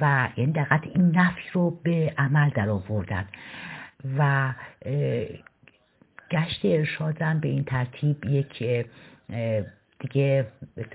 و 0.00 0.28
این 0.34 0.50
دقیقت 0.50 0.86
این 0.94 1.16
نفی 1.16 1.42
رو 1.52 1.70
به 1.70 2.14
عمل 2.18 2.50
در 2.50 2.68
آوردن 2.68 3.24
و 4.18 4.52
گشت 6.30 6.60
ارشادم 6.64 7.40
به 7.40 7.48
این 7.48 7.64
ترتیب 7.64 8.24
یک 8.24 8.58
دیگه 10.00 10.46
به 10.74 10.86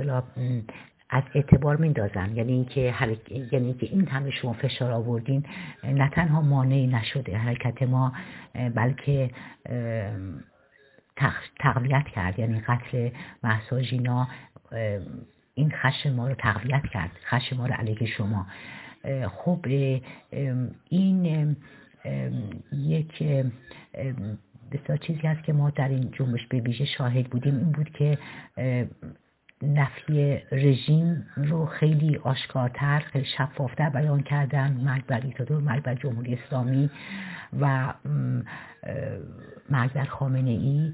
از 1.10 1.24
اعتبار 1.36 1.76
میندازن 1.78 2.36
یعنی 2.36 2.54
اینکه 2.54 2.94
یعنی 3.52 3.74
که 3.74 3.86
این 3.86 4.08
همه 4.08 4.32
شما 4.32 4.54
فشار 4.54 4.92
آوردین 4.92 5.46
نه 5.84 6.10
تنها 6.10 6.42
مانعی 6.42 6.88
نشده 6.88 7.38
حرکت 7.38 7.84
ما 7.84 8.14
بلکه 8.76 9.32
تقویت 11.60 12.06
کرد. 12.16 12.40
یعنی 12.40 12.60
قتل 12.60 13.10
محسا 13.44 13.82
جینا 13.82 14.28
این 15.54 15.72
خشم 15.72 16.14
ما 16.14 16.28
رو 16.28 16.36
تقویت 16.36 16.84
کرد. 16.94 17.12
خشم 17.30 17.58
ما 17.58 17.66
رو 17.66 17.74
علیه 17.74 18.08
شما. 18.08 18.48
خب 19.30 19.66
این 20.90 21.56
یک 22.72 23.24
بسیار 24.72 24.98
چیزی 24.98 25.28
هست 25.28 25.44
که 25.44 25.54
ما 25.54 25.70
در 25.70 25.90
این 25.90 26.12
جنبش 26.12 26.48
به 26.48 26.60
ویژه 26.60 26.86
شاهد 26.86 27.30
بودیم. 27.30 27.58
این 27.58 27.72
بود 27.72 27.90
که 27.90 28.18
نفی 29.66 30.42
رژیم 30.52 31.28
رو 31.36 31.66
خیلی 31.66 32.18
آشکارتر 32.18 33.00
خیلی 33.00 33.26
شفافتر 33.38 33.90
بیان 33.90 34.24
کردن. 34.24 34.72
مرگ 34.72 35.06
بر 35.06 35.20
دیکتاتور 35.20 35.62
مرگ 35.62 35.84
بر 35.84 35.96
جمهوری 35.96 36.34
اسلامی 36.34 36.90
و 37.60 37.94
مرگ 39.70 39.94
بر 39.94 40.06
خامنه 40.06 40.50
ای. 40.50 40.94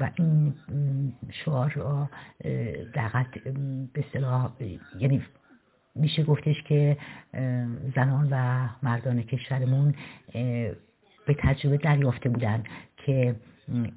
و 0.00 0.10
این 0.14 0.54
شعار 1.30 1.72
را 1.76 2.10
دقیقا 2.94 3.24
به 3.92 4.04
صلاح 4.12 4.50
یعنی 4.98 5.22
میشه 5.94 6.24
گفتش 6.24 6.62
که 6.62 6.96
زنان 7.94 8.28
و 8.30 8.68
مردان 8.82 9.22
کشورمون 9.22 9.94
به 11.26 11.34
تجربه 11.38 11.76
دریافته 11.76 12.28
بودن 12.28 12.62
که 12.96 13.34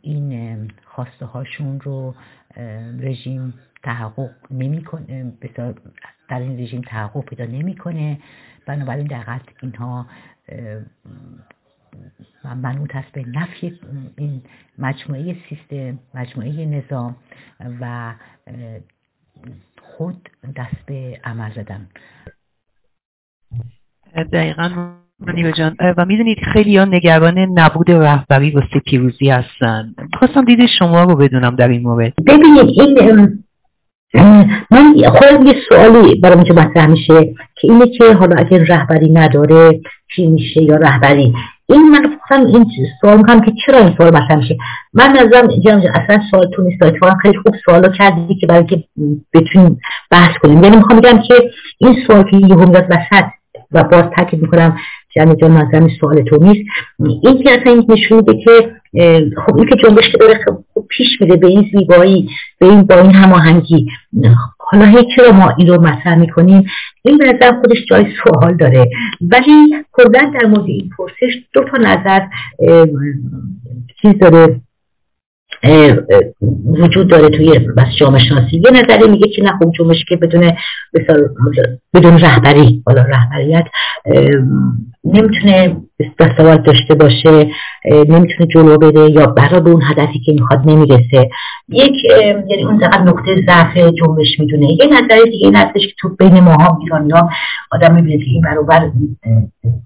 این 0.02 0.71
خواسته 0.86 1.26
هاشون 1.26 1.80
رو 1.80 2.15
رژیم 3.00 3.54
تحقق 3.84 4.30
نمی‌کنه. 4.52 5.34
در 6.30 6.39
این 6.39 6.60
رژیم 6.60 6.82
تحقق 6.82 7.26
پیدا 7.26 7.46
نمی‌کنه. 7.46 8.20
بنابراین 8.65 9.08
دقیقت 9.08 9.41
اینها 9.62 10.06
منوط 12.44 12.96
هست 12.96 13.12
به 13.12 13.26
نفی 13.28 13.80
این 14.17 14.41
مجموعه 14.80 15.36
سیستم 15.50 16.00
مجموعه 16.13 16.65
نظام 16.65 17.15
و 17.82 18.13
خود 19.82 20.30
دست 20.56 20.86
به 20.86 21.20
عمل 21.24 21.52
زدن. 21.52 21.88
دقیقا 24.34 24.96
منیبه 25.20 25.52
جان 25.52 25.76
و 25.98 26.06
می‌دونید 26.06 26.38
خیلی 26.54 26.78
ها 26.78 26.86
نگران 26.86 27.39
نبود 27.39 27.91
رهبری 27.91 28.52
واسه 28.52 28.80
پیروزی 28.86 29.30
هستن. 29.30 29.94
خواستم 30.13 30.46
دید 30.46 30.60
شما 30.80 31.04
رو 31.04 31.15
بدونم 31.15 31.56
در 31.56 31.67
این 31.67 31.82
مورد. 31.82 32.13
ببینید 32.28 32.80
این 32.80 33.44
من 34.71 34.95
خودم 35.10 35.45
یه 35.47 35.56
سوالی 35.69 36.15
برای 36.15 36.43
که 36.43 36.54
مطرح 36.54 36.86
میشه 36.86 37.34
که 37.56 37.71
اینه 37.71 37.88
که 37.88 38.13
حالا 38.13 38.36
اگر 38.36 38.58
رهبری 38.58 39.12
نداره 39.12 39.80
چی 40.15 40.28
میشه 40.28 40.62
یا 40.62 40.76
رهبری؟ 40.76 41.34
این 41.69 41.89
من 41.89 42.17
خواستم 42.28 42.45
این 42.45 42.65
سوال 43.02 43.17
می‌کنم 43.17 43.41
که 43.41 43.52
چرا 43.65 43.78
این 43.78 43.93
سوال 43.97 44.10
مطرح 44.10 44.36
میشه؟ 44.36 44.58
من 44.93 45.10
نظرم 45.10 45.47
اصلا 45.93 46.21
سوالتون 46.32 46.65
نیست. 46.65 46.84
اتفاقا 46.84 47.15
خیلی 47.21 47.38
خوب 47.38 47.56
سوالو 47.65 47.89
کردی 47.89 48.36
که 48.36 48.47
برای 48.47 48.65
که 48.65 48.84
بتونیم 49.34 49.80
بحث 50.12 50.38
کنیم. 50.38 50.63
یعنی 50.63 50.76
می‌خوام 50.76 51.00
بگم 51.00 51.19
که 51.28 51.34
این 51.78 51.95
سوال 52.08 52.24
که 52.24 52.38
یه 52.38 52.56
میاد 52.56 52.88
وسط 52.89 53.26
و 53.71 53.84
باز 53.84 54.04
تاکید 54.15 54.41
می‌کنم 54.41 54.78
جمعی 55.15 55.36
جان 55.36 55.58
نظرم 55.58 55.89
سوال 56.00 56.21
تو 56.21 56.38
نیست. 56.38 56.69
این 57.00 57.43
که 57.43 57.52
اصلا 57.52 57.84
نشون 57.89 58.17
میده 58.17 58.43
که 58.43 58.71
خب 59.45 59.58
این 59.58 59.65
که 59.65 59.76
جنبش 59.76 60.12
که 60.12 60.17
داره 60.17 60.39
خب 60.74 60.86
پیش 60.89 61.08
میره 61.21 61.36
به 61.36 61.47
این 61.47 61.69
زیبایی 61.74 62.30
به 62.60 62.65
این 62.65 62.84
با 62.84 62.95
این 62.95 63.12
هماهنگی. 63.12 63.88
حالا 64.60 64.86
هی 64.86 65.08
چرا 65.15 65.32
ما 65.32 65.54
این 65.58 65.67
رو 65.67 65.82
مطرح 65.82 66.15
می‌کنیم؟ 66.15 66.65
این 67.04 67.17
به 67.17 67.34
نظر 67.34 67.62
خودش 67.62 67.86
جای 67.89 68.06
سوال 68.24 68.58
داره. 68.58 68.89
ولی 69.21 69.76
کلا 69.91 70.32
در 70.34 70.45
مورد 70.45 70.65
این 70.65 70.89
پرسش 70.97 71.34
دو 71.54 71.63
تا 71.63 71.78
نظر 71.78 72.21
چیز 74.02 74.17
داره. 74.19 74.62
وجود 76.65 77.08
داره 77.08 77.30
توی 77.30 77.60
بس 77.60 77.88
جامعه 78.00 78.19
شناسی 78.30 78.62
یه 78.65 78.71
نظری 78.71 79.08
میگه 79.10 79.28
که 79.28 79.43
نه 79.43 79.58
خوب 79.58 79.74
جنبش 79.74 80.06
که 80.10 80.15
بدون 80.15 80.52
بدون 81.93 82.19
رهبری 82.19 82.84
حالا 82.86 83.02
رهبریت 83.02 83.65
نمی‌تونه 85.04 85.78
دستاورد 86.20 86.64
داشته 86.64 86.96
باشه 86.96 87.50
نمی‌تونه 87.86 88.48
جلو 88.54 88.78
بره 88.78 89.12
یا 89.12 89.26
برای 89.26 89.62
به 89.62 89.70
اون 89.70 89.82
هدفی 89.84 90.20
که 90.20 90.34
می‌خواد 90.34 90.62
نمی‌رسه. 90.66 91.30
یک 91.70 91.94
یعنی 92.50 92.64
اون 92.64 92.80
فقط 92.80 93.00
نقطه 93.02 93.36
ضعف 93.46 93.78
جنبش 93.78 94.40
می‌دونه. 94.40 94.68
یه 94.72 94.88
نظر 94.88 95.24
دیگه 95.32 95.46
این 95.46 95.56
هستش 95.56 95.82
که 95.82 95.94
تو 96.00 96.10
بین 96.10 96.40
ماها 96.40 96.78
ایرانی 96.82 97.12
ها 97.12 97.30
آدم 97.72 97.96
می‌بینه 97.96 98.18
که 98.18 98.32
این 98.32 98.42
برابر 98.42 98.92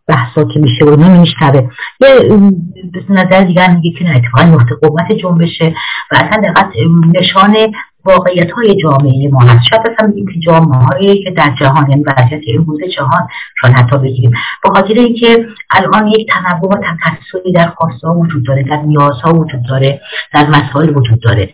بحثا 0.08 0.44
که 0.44 0.60
میشه 0.60 0.86
و 0.86 0.96
نمیشنوه. 0.96 1.70
یه 2.02 3.06
نظر 3.10 3.44
دیگر 3.44 3.76
میگه 3.76 4.00
که 4.00 4.06
نه 4.06 4.16
اتفاقا 4.16 4.44
نقطه 4.44 4.76
قوت 4.76 5.12
جنبشه 5.12 5.74
و 6.12 6.16
اصلا 6.16 6.42
دقت 6.42 6.68
نشان 7.14 7.56
واقعیت 8.06 8.52
های 8.52 8.76
جامعه 8.76 9.30
ما 9.32 9.40
هست. 9.40 9.66
شاید 9.70 9.82
اصلا 9.88 10.12
بگیم 10.12 10.26
که 10.26 10.40
جامعه 10.40 11.24
که 11.24 11.32
در 11.32 11.56
جهان 11.60 11.90
یعنی 11.90 12.04
وضعیت 12.04 12.42
امروز 12.58 12.80
جهان 12.96 13.28
شاید 13.62 13.74
حتی 13.74 13.98
بگیریم. 13.98 14.32
به 14.64 14.70
خاطر 14.70 14.94
اینکه 14.94 15.46
الان 15.72 16.08
یک 16.08 16.28
تنوع 16.30 16.72
و 16.72 16.82
تکثری 17.06 17.52
در 17.52 17.68
خواسته 17.68 18.08
ها 18.08 18.20
وجود 18.20 18.46
داره 18.46 18.64
در 18.64 18.82
نیازها 18.82 19.34
وجود 19.34 19.62
داره 19.70 20.02
در 20.34 20.50
مسائل 20.50 20.98
وجود 20.98 21.20
داره. 21.22 21.54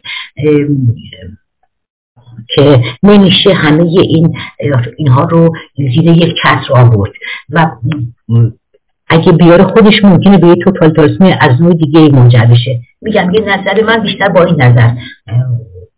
که 2.55 2.83
نمیشه 3.03 3.53
همه 3.53 3.83
این 3.83 4.37
اینها 4.97 5.23
رو 5.23 5.53
زیر 5.75 6.05
یک 6.05 6.33
چتر 6.43 6.73
آورد. 6.73 7.11
و 7.49 7.71
اگه 9.07 9.31
بیاره 9.31 9.63
خودش 9.63 10.03
ممکنه 10.03 10.37
به 10.37 10.47
یه 10.47 10.55
توتالیتاریسم 10.55 11.37
از 11.39 11.61
نوع 11.61 11.73
دیگه 11.73 12.09
منجر 12.09 12.45
بشه. 12.45 12.79
میگم 13.01 13.33
یه 13.33 13.41
نظر 13.41 13.83
من 13.83 14.03
بیشتر 14.03 14.29
با 14.29 14.43
این 14.43 14.61
نظر. 14.61 14.91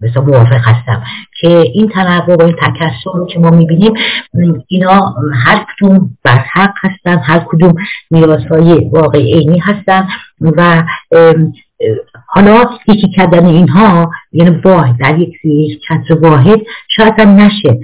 مثلا 0.04 0.24
موافق 0.24 0.62
هستم 0.64 1.04
که 1.40 1.48
این 1.48 1.90
تنوع 1.90 2.36
و 2.36 2.42
این 2.42 2.56
تکسر 2.62 3.26
که 3.30 3.40
ما 3.40 3.50
می‌بینیم 3.50 3.94
اینا 4.68 5.16
هر 5.46 5.66
کدوم 5.66 6.18
بر 6.24 6.46
حق 6.54 6.74
هستن 6.82 7.18
هر 7.18 7.40
کدوم 7.40 7.74
نیازهای 8.12 8.90
واقع 8.90 9.20
عینی 9.20 9.60
هستن 9.60 10.08
و 10.42 10.84
حالا 12.28 12.66
یکی 12.88 13.10
کردن 13.10 13.46
اینها 13.46 14.12
یعنی 14.32 14.62
واحد 14.66 14.98
در 15.00 15.20
یک 15.20 15.34
کسر 15.90 16.20
واحد 16.22 16.60
شاید 16.90 17.14
هم 17.20 17.30
نشه. 17.30 17.80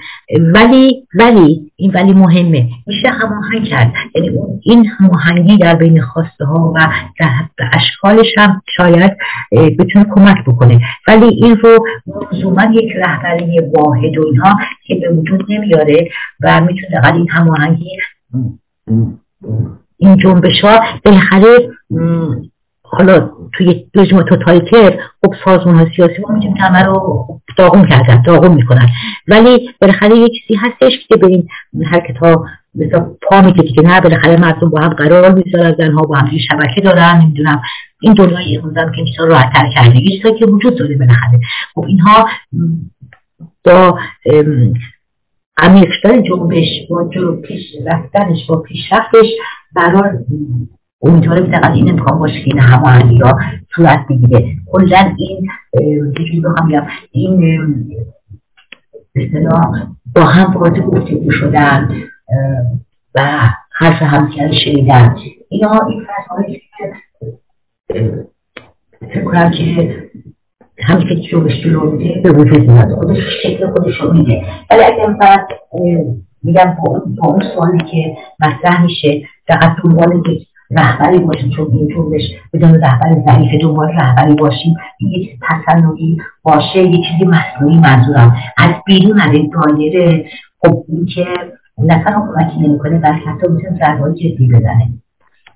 ولی 0.53 1.07
ولی 1.13 1.71
این 1.75 1.91
ولی 1.91 2.13
مهمه. 2.13 2.69
میشه 2.87 3.09
هماهنگ 3.09 3.65
کرد. 3.65 3.93
یعنی 4.15 4.31
این 4.63 4.85
هماهنگی 4.85 5.57
در 5.57 5.75
بین 5.75 6.01
خواسته 6.01 6.45
ها 6.45 6.73
و 6.75 6.87
در 7.19 7.69
اشکالش 7.73 8.37
هم 8.37 8.61
شاید 8.77 9.17
بتونه 9.79 10.05
کمک 10.15 10.45
بکنه. 10.47 10.81
ولی 11.07 11.25
این 11.25 11.57
رو 11.57 11.85
لزوما 12.31 12.63
یک 12.63 12.91
رهبری 12.95 13.59
واحد 13.59 14.17
و 14.17 14.25
اینها 14.25 14.59
که 14.87 14.95
به 14.95 15.09
وجود 15.09 15.45
نمیاره 15.49 16.09
و 16.41 16.61
می‌تونه 16.61 17.01
قد 17.03 17.15
این 17.15 17.29
هماهنگی 17.29 17.97
این 19.97 20.17
جنبش 20.17 20.61
ها 20.63 20.79
بالاخره 21.05 21.69
حالا 22.83 23.29
توی 23.53 23.85
رژیم 23.95 24.21
توتالیتر 24.21 24.99
خب 25.21 25.33
سازمان 25.45 25.75
ها 25.75 25.87
سیاسی 25.95 26.21
ما 26.21 26.33
می‌تونیم 26.33 26.57
همه 26.57 26.83
رو 26.83 27.25
داغون 27.57 27.87
کردن 27.87 28.21
داغون 28.21 28.53
می‌کنن. 28.53 28.89
ولی 29.27 29.69
بالاخره 29.81 30.17
یه 30.17 30.29
چیزی 30.29 30.59
هستش 30.59 30.91
که 31.07 31.15
به 31.15 31.27
این 31.27 31.47
حرکت 31.85 32.17
ها 32.17 32.45
مثلا 32.75 33.11
پا 33.29 33.41
میگه 33.41 33.63
که 33.63 33.81
نه 33.81 34.01
بالاخره 34.01 34.37
مردم 34.37 34.69
با 34.69 34.79
هم 34.81 34.89
قرار 34.89 35.33
می‌ذارن 35.33 35.75
زنها 35.77 36.01
با 36.01 36.15
هم 36.15 36.37
شبکه 36.49 36.81
دارن 36.81 37.21
نمی‌دونم. 37.21 37.61
این 38.01 38.13
دنیای 38.13 38.57
امروزم 38.57 38.91
که 38.95 39.01
میشه 39.01 39.23
راحت 39.23 39.53
تر 39.53 39.69
کرده. 39.75 39.97
یه 39.97 40.17
چیزایی 40.17 40.39
که 40.39 40.45
وجود 40.45 40.79
داره 40.79 40.97
بالاخره. 40.97 41.39
خب 41.73 41.83
اینها 41.87 42.27
با 43.63 43.99
عمیقتر 45.57 46.21
جنبش 46.21 46.67
با 46.89 47.09
پیش 47.47 47.61
رفتنش 47.85 48.45
با 48.49 48.57
پیشرفتش 48.61 49.27
برای 49.75 50.11
امیدوارم 51.01 51.51
فقط 51.51 51.71
این 51.71 51.89
امکان 51.89 52.19
باشه 52.19 52.33
که 52.33 52.45
این 52.45 52.59
هماهنگی 52.59 53.19
ها 53.19 53.39
صورت 53.75 53.99
بگیره. 54.09 54.55
کلا 54.71 55.13
این 55.17 56.13
چیزی 56.17 56.39
بخوام 56.39 56.69
بگم 56.69 56.87
این 57.11 57.85
با 60.15 60.21
هم 60.21 60.53
وارد 60.53 60.79
گفتگو 60.79 61.31
شدن 61.31 61.89
و 63.15 63.39
حرف 63.71 64.01
همکر 64.01 64.51
شنیدن. 64.51 65.15
اینا 65.49 65.87
این 65.89 66.01
فضایی 66.01 66.61
که 66.77 66.93
فکر 68.99 69.23
کنم 69.23 69.51
که 69.51 69.95
همین 70.83 71.07
که 71.07 71.15
جوش 71.15 71.63
جلو 71.63 71.91
میده 71.91 72.21
به 72.21 72.31
وجود 72.31 72.69
میاد 72.69 72.89
خودش 72.89 73.17
شکل 73.43 73.71
خودش 73.71 74.01
رو 74.01 74.13
میده. 74.13 74.43
ولی 74.71 74.83
اگر 74.83 75.15
فقط 75.19 75.47
میگم 76.43 76.77
با 77.17 77.27
اون 77.27 77.43
سوالی 77.55 77.77
که 77.91 78.15
مطرح 78.39 78.83
میشه 78.83 79.21
فقط 79.47 79.75
دنبال 79.83 80.23
رهبری 80.71 81.19
باشیم 81.19 81.49
چون 81.49 81.67
این 81.71 81.87
جنبش 81.87 82.21
بدون 82.53 82.73
رهبر 82.73 83.15
ضعیف 83.25 83.61
دنبال 83.61 83.87
رهبری 83.87 84.35
باشیم 84.35 84.75
یک 85.01 85.29
تصنعی 85.49 86.17
باشه 86.43 86.83
یه 86.83 86.97
چیزی 86.97 87.25
مصنوعی 87.25 87.77
منظورم. 87.77 88.35
از 88.57 88.73
بیرون 88.85 89.19
از 89.21 89.33
این 89.33 89.51
دایره 89.53 90.25
خب 90.59 90.85
این 90.87 91.05
که 91.05 91.25
تنها 91.87 92.33
کمکی 92.33 92.59
نمی‌کنه 92.59 92.99
بلکه 92.99 93.29
حتی 93.29 93.47
می‌تونه 93.47 93.79
ضربهای 93.79 94.13
جدی 94.13 94.47
بزنه. 94.47 94.89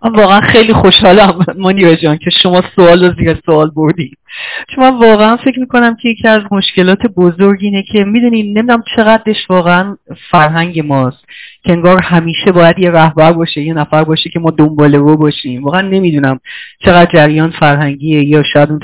واقعا 0.10 0.42
خیلی 0.42 0.74
خوشحالم 0.74 1.46
منیر 1.58 1.96
جان 1.96 2.18
که 2.18 2.30
شما 2.44 2.62
سوال 2.76 3.04
رو 3.04 3.14
زیر 3.18 3.40
سوال 3.46 3.70
بردید 3.70 4.18
من 4.78 5.00
واقعا 5.00 5.38
فکر 5.38 5.60
می‌کنم 5.60 5.96
که 5.96 6.10
یکی 6.10 6.28
از 6.28 6.42
مشکلات 6.52 7.08
بزرگ 7.08 7.60
اینه 7.62 7.84
که 7.84 8.04
می‌دونین 8.04 8.58
نمی‌دونم 8.58 8.84
چقدرش 8.96 9.50
واقعا 9.50 9.98
فرهنگ 10.32 10.80
ماست 10.80 11.26
که 11.64 11.72
انگار 11.72 12.02
همیشه 12.02 12.52
باید 12.52 12.80
یه 12.80 12.90
رهبر 12.90 13.34
باشه 13.34 13.62
یه 13.62 13.74
نفر 13.74 14.04
باشه 14.04 14.30
که 14.30 14.40
ما 14.40 14.52
دنباله 14.52 14.98
رو 14.98 15.18
باشیم. 15.18 15.64
واقعا 15.64 15.82
نمی‌دونم 15.82 16.40
چقدر 16.86 17.12
جریان 17.14 17.52
فرهنگیه 17.60 18.24
یا 18.24 18.44
شاید 18.54 18.70
اون 18.70 18.80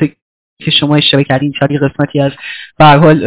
که 0.65 0.71
شما 0.71 0.95
اشاره 0.95 1.23
کردین 1.23 1.53
شاید 1.59 1.71
قسمتی 1.71 2.19
از 2.19 2.31
به 2.79 2.85
حال 2.85 3.23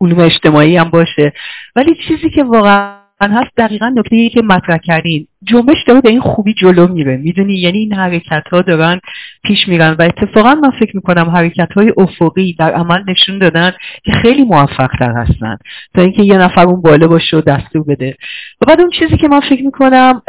علوم 0.00 0.18
اجتماعی 0.18 0.76
هم 0.76 0.90
باشه. 0.90 1.32
ولی 1.76 1.96
چیزی 2.08 2.30
که 2.30 2.44
واقعا 2.44 2.99
هست 3.28 3.50
دقیقا 3.56 3.88
نکته 3.88 4.16
ای 4.16 4.28
که 4.28 4.42
مطرح 4.42 4.78
کردین 4.78 5.26
جنبش 5.42 5.76
داره 5.86 6.00
به 6.00 6.08
این 6.10 6.20
خوبی 6.20 6.54
جلو 6.54 6.88
میره. 6.88 7.16
می‌دونی 7.16 7.54
یعنی 7.54 7.78
این 7.78 7.92
حرکت 7.92 8.42
ها 8.52 8.62
دارن 8.62 9.00
پیش 9.44 9.68
میرن 9.68 9.96
و 9.98 10.02
اتفاقا 10.02 10.54
من 10.54 10.70
فکر 10.70 10.96
می‌کنم 10.96 11.30
حرکت 11.30 11.72
های 11.76 11.92
افقی 11.98 12.56
در 12.58 12.72
عمل 12.72 13.02
نشون 13.08 13.38
دادن 13.38 13.72
که 14.04 14.12
خیلی 14.12 14.44
موفق 14.44 14.90
تر 14.98 15.12
هستن. 15.12 15.56
تا 15.94 16.02
اینکه 16.02 16.22
یه 16.22 16.38
نفر 16.38 16.66
اون 16.66 16.80
بالا 16.80 17.06
باشه 17.08 17.36
و 17.36 17.40
دستور 17.40 17.84
بده. 17.84 18.16
و 18.60 18.66
بعد 18.66 18.80
اون 18.80 18.90
چیزی 18.90 19.16
که 19.16 19.28
من 19.28 19.40
فکر 19.40 19.62
می‌کنم 19.64 20.22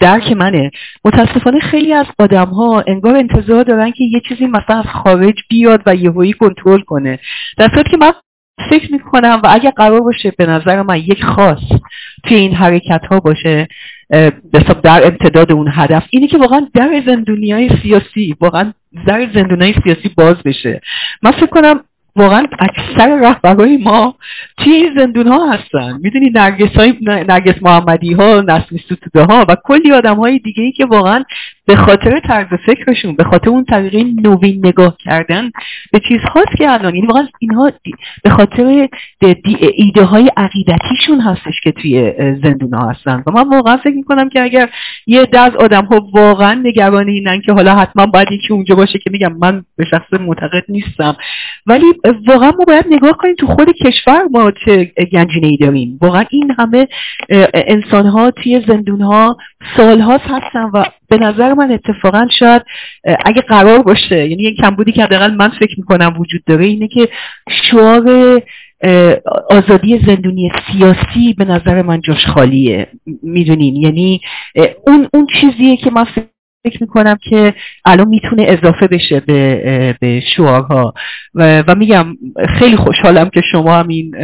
درک 0.00 0.32
منه. 0.32 0.70
متاسفانه 1.04 1.60
خیلی 1.60 1.92
از 1.92 2.06
آدم 2.18 2.46
ها 2.46 2.84
انگار 2.86 3.16
انتظار 3.16 3.64
دارن 3.64 3.90
که 3.90 4.04
یه 4.04 4.20
چیزی 4.28 4.46
مثلا 4.46 4.78
از 4.78 4.86
خارج 4.86 5.34
بیاد 5.48 5.82
و 5.86 5.94
یهویی 5.94 6.32
کنترل 6.32 6.80
کنه. 6.80 7.18
در 7.58 7.68
صورتی 7.74 7.90
که 7.90 7.96
من 7.96 8.12
فکر 8.70 8.92
می‌کنم 8.92 9.40
و 9.44 9.48
اگر 9.50 9.70
قرار 9.70 10.00
باشه 10.00 10.32
به 10.38 10.46
نظر 10.46 10.82
من 10.82 10.98
یک 10.98 11.24
خاص 11.24 11.62
توی 12.24 12.36
این 12.36 12.54
حرکت 12.54 13.00
ها 13.10 13.20
باشه 13.20 13.68
در 14.82 15.06
امتداد 15.06 15.52
اون 15.52 15.68
هدف 15.72 16.04
اینه 16.10 16.26
که 16.26 16.38
واقعا 16.38 16.66
در 16.74 17.02
زندونی 17.06 17.68
سیاسی 17.82 18.36
واقعا 18.40 18.72
در 19.06 19.28
زندون 19.34 19.62
های 19.62 19.74
سیاسی 19.84 20.10
باز 20.16 20.36
بشه. 20.44 20.80
من 21.22 21.30
فکر 21.30 21.46
کنم 21.46 21.80
واقعا 22.16 22.46
اکثر 22.58 23.20
رهبرهای 23.20 23.76
ما 23.76 24.14
توی 24.56 24.72
این 24.72 24.94
زندون 24.96 25.26
ها 25.26 25.52
هستن. 25.52 25.98
می‌دونی 26.02 26.30
نرگس, 26.30 26.76
های 26.76 26.94
نرگس 27.02 27.62
محمدی 27.62 28.12
ها 28.12 28.44
ستوده 28.84 29.24
ها 29.24 29.44
و 29.48 29.56
کلی 29.64 29.92
آدم 29.92 30.16
های 30.16 30.38
دیگه 30.38 30.62
ای 30.62 30.72
که 30.72 30.86
واقعا 30.86 31.24
به 31.66 31.76
خاطر 31.76 32.20
طرز 32.20 32.46
فکرشون 32.66 33.16
به 33.16 33.24
خاطر 33.24 33.50
اون 33.50 33.64
طریقه 33.64 34.04
نوین 34.22 34.66
نگاه 34.66 34.96
کردن 34.98 35.50
به 35.92 36.00
چیزهاست 36.08 36.56
که 36.58 36.70
الان. 36.70 36.94
یعنی 36.94 37.06
واقعا 37.06 37.28
اینها 37.38 37.72
به 38.24 38.30
خاطر 38.30 38.88
ایده 39.74 40.04
های 40.04 40.30
عقیدتیشون 40.36 41.20
هستش 41.20 41.60
که 41.62 41.72
توی 41.72 42.12
زندون 42.42 42.74
ها 42.74 42.90
هستن. 42.90 43.22
و 43.26 43.30
من 43.30 43.48
واقعا 43.48 43.76
فکر 43.76 43.94
می‌کنم 43.94 44.28
که 44.28 44.42
اگر 44.42 44.70
یه 45.06 45.26
دز 45.26 45.54
آدم 45.58 45.84
ها 45.84 46.08
واقعا 46.14 46.54
نگران 46.64 47.08
اینن 47.08 47.40
که 47.40 47.52
حالا 47.52 47.74
حتما 47.74 48.06
باید 48.06 48.32
یکی 48.32 48.52
اونجا 48.52 48.74
باشه 48.74 48.98
که 48.98 49.10
میگم 49.10 49.32
من 49.32 49.64
به 49.76 49.84
شخص 49.84 50.20
معتقد 50.20 50.64
نیستم. 50.68 51.16
ولی 51.66 51.86
واقعا 52.26 52.50
ما 52.50 52.64
باید 52.66 52.86
نگاه 52.90 53.12
کنیم 53.12 53.34
تو 53.34 53.46
خود 53.46 53.68
کشور 53.72 54.22
ما 54.30 54.50
چه 54.50 54.92
گنجینه 55.12 55.46
ای 55.46 55.56
داریم. 55.56 55.98
واقعا 56.02 56.24
این 56.30 56.54
همه 56.58 56.88
انسان 57.54 58.06
ها 58.06 58.30
توی 58.30 58.64
زندون 58.68 59.00
ها 59.00 59.36
سال 59.76 60.00
هستن 60.00 60.70
و 60.74 60.84
به 61.08 61.18
نظر 61.18 61.54
من 61.54 61.70
اتفاقا 61.70 62.26
شاید 62.38 62.62
اگه 63.24 63.42
قرار 63.42 63.82
باشه 63.82 64.28
یعنی 64.28 64.42
یک 64.42 64.56
کمبودی 64.56 64.92
که 64.92 65.02
حداقل 65.02 65.34
من 65.34 65.48
فکر 65.48 65.74
می‌کنم 65.78 66.14
وجود 66.20 66.44
داره 66.46 66.64
اینه 66.64 66.88
که 66.88 67.08
شعار 67.50 68.40
آزادی 69.50 70.00
زندونی 70.06 70.52
سیاسی 70.72 71.34
به 71.38 71.44
نظر 71.44 71.82
من 71.82 72.00
جاش 72.00 72.26
خالیه. 72.26 72.86
می‌دونین؟ 73.22 73.76
یعنی 73.76 74.20
اون 74.86 75.08
اون 75.14 75.26
چیزیه 75.40 75.76
که 75.76 75.90
من 75.90 76.04
فکر 76.64 76.78
می‌کنم 76.80 77.18
که 77.30 77.54
الان 77.84 78.08
می‌تونه 78.08 78.42
اضافه 78.48 78.86
بشه 78.86 79.20
به, 79.20 79.96
به 80.00 80.20
شعارها. 80.36 80.94
و, 81.34 81.62
و 81.68 81.74
میگم 81.74 82.06
خیلی 82.58 82.76
خوشحالم 82.76 83.30
که 83.30 83.40
شما 83.52 83.74
هم 83.74 83.88
این 83.88 84.14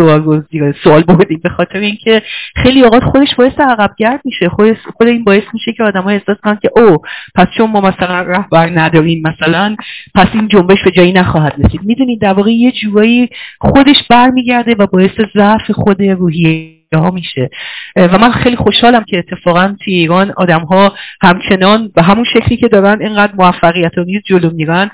سوال 0.00 0.44
سوال 0.84 1.02
بردیم 1.02 1.40
به 1.42 1.48
خاطر 1.48 1.78
اینکه 1.78 2.22
خیلی 2.56 2.82
اوقات 2.82 3.04
خودش 3.04 3.34
باعث 3.38 3.60
عقبگرد 3.60 4.20
میشه. 4.24 4.48
خود 4.48 4.76
خود 4.96 5.08
این 5.08 5.24
باعث 5.24 5.42
میشه 5.54 5.72
که 5.72 5.84
آدم‌ها 5.84 6.10
احساس 6.10 6.36
کنن 6.42 6.58
که 6.62 6.70
او 6.76 6.98
پس 7.34 7.46
چون 7.56 7.70
ما 7.70 7.80
مثلا 7.80 8.20
رهبر 8.20 8.70
نداریم 8.74 9.22
مثلا 9.24 9.76
پس 10.14 10.26
این 10.32 10.48
جنبش 10.48 10.78
به 10.84 10.90
جایی 10.90 11.12
نخواهد 11.12 11.54
رسید. 11.58 11.80
می‌دونید 11.84 12.20
در 12.20 12.32
واقع 12.32 12.50
یه 12.50 12.72
جوایی 12.72 13.28
خودش 13.60 13.96
برمیگرده 14.10 14.74
و 14.78 14.86
باعث 14.86 15.10
ضعف 15.34 15.70
خود 15.70 16.02
روحیه 16.02 16.80
ها 16.94 17.10
میشه 17.10 17.50
و 17.96 18.18
من 18.18 18.32
خیلی 18.32 18.56
خوشحالم 18.56 19.04
که 19.04 19.18
اتفاقا 19.18 19.76
توی 19.84 19.94
ایران 19.94 20.32
آدم 20.36 20.60
ها 20.60 20.94
همچنان 21.22 21.90
به 21.94 22.02
همون 22.02 22.24
شکلی 22.24 22.56
که 22.56 22.68
دارن 22.68 23.02
اینقدر 23.02 23.32
موفقیت 23.38 23.98
نیز 23.98 24.22
جلو 24.24 24.50
میرن 24.50 24.90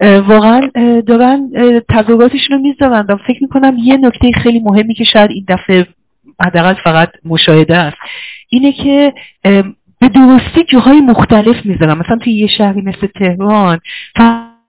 واقعا 0.00 0.70
دارن 1.06 1.50
تظاهراتشون 1.88 2.56
رو 2.56 2.58
می‌ذارن. 2.58 3.06
فکر 3.26 3.38
می‌کنم 3.42 3.76
یه 3.78 3.96
نکته 3.96 4.30
خیلی 4.42 4.60
مهمی 4.60 4.94
که 4.94 5.04
شاید 5.04 5.30
این 5.30 5.44
دفعه 5.48 5.86
حداقل 6.44 6.74
فقط 6.84 7.10
مشاهده 7.24 7.76
است 7.76 7.96
اینه 8.48 8.72
که 8.72 9.12
به 10.00 10.08
درستی 10.14 10.64
جاهای 10.68 11.00
مختلف 11.00 11.66
می‌ذارن. 11.66 11.98
مثلا 11.98 12.18
توی 12.18 12.32
یه 12.32 12.46
شهری 12.46 12.82
مثل 12.82 13.06
تهران 13.06 13.78